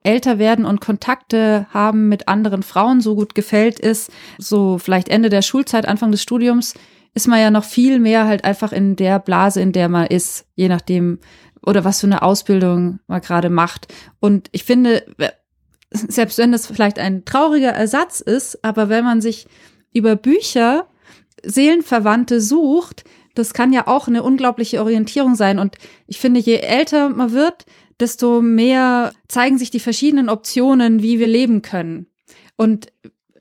älter 0.04 0.40
werden 0.40 0.66
und 0.66 0.80
Kontakte 0.80 1.68
haben 1.72 2.08
mit 2.08 2.30
anderen 2.30 2.64
Frauen 2.64 3.02
so 3.02 3.16
gut 3.16 3.36
gefällt, 3.36 3.80
ist 3.80 4.10
so 4.38 4.78
vielleicht 4.78 5.10
Ende 5.10 5.30
der 5.30 5.42
Schulzeit, 5.42 5.86
Anfang 5.86 6.12
des 6.12 6.22
Studiums, 6.22 6.76
ist 7.18 7.28
man 7.28 7.40
ja 7.40 7.50
noch 7.50 7.64
viel 7.64 7.98
mehr 7.98 8.28
halt 8.28 8.46
einfach 8.46 8.72
in 8.72 8.96
der 8.96 9.18
Blase, 9.18 9.60
in 9.60 9.72
der 9.72 9.90
man 9.90 10.06
ist, 10.06 10.46
je 10.54 10.70
nachdem 10.70 11.18
oder 11.66 11.84
was 11.84 12.02
für 12.02 12.06
eine 12.06 12.22
Ausbildung 12.22 13.00
man 13.08 13.22
gerade 13.22 13.50
macht. 13.50 13.92
Und 14.20 14.50
ich 14.52 14.64
finde, 14.64 15.04
selbst 15.90 16.38
wenn 16.38 16.52
das 16.52 16.68
vielleicht 16.68 17.00
ein 17.00 17.26
trauriger 17.26 17.72
Ersatz 17.72 18.22
ist, 18.22 18.64
aber 18.64 18.88
wenn 18.88 19.04
man 19.04 19.20
sich 19.20 19.48
über 19.92 20.16
Bücher 20.16 20.86
Seelenverwandte 21.44 22.40
sucht, 22.40 23.04
das 23.34 23.56
kann 23.56 23.74
ja 23.74 23.88
auch 23.88 24.08
eine 24.08 24.22
unglaubliche 24.22 24.80
Orientierung 24.80 25.34
sein. 25.34 25.58
Und 25.58 25.76
ich 26.06 26.20
finde, 26.20 26.40
je 26.40 26.58
älter 26.58 27.10
man 27.10 27.32
wird, 27.32 27.66
desto 28.00 28.44
mehr 28.44 29.12
zeigen 29.28 29.58
sich 29.58 29.72
die 29.72 29.80
verschiedenen 29.80 30.30
Optionen, 30.30 31.02
wie 31.02 31.18
wir 31.18 31.28
leben 31.28 31.64
können. 31.64 32.06
Und 32.58 32.94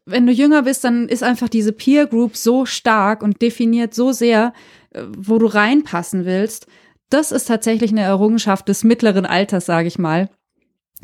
wenn 0.07 0.27
du 0.27 0.33
jünger 0.33 0.63
bist, 0.63 0.85
dann 0.85 1.09
ist 1.09 1.23
einfach 1.23 1.49
diese 1.49 1.73
Peer 1.73 2.07
Group 2.07 2.37
so 2.37 2.65
stark 2.65 3.23
und 3.23 3.43
definiert 3.43 3.93
so 3.93 4.13
sehr, 4.13 4.53
äh, 4.91 5.03
wo 5.17 5.39
du 5.39 5.47
reinpassen 5.47 6.25
willst. 6.25 6.69
Das 7.11 7.33
ist 7.33 7.47
tatsächlich 7.47 7.91
eine 7.91 8.03
Errungenschaft 8.03 8.69
des 8.69 8.85
mittleren 8.85 9.27
Alters, 9.27 9.67
sage 9.67 9.89
ich 9.89 9.99
mal. 9.99 10.31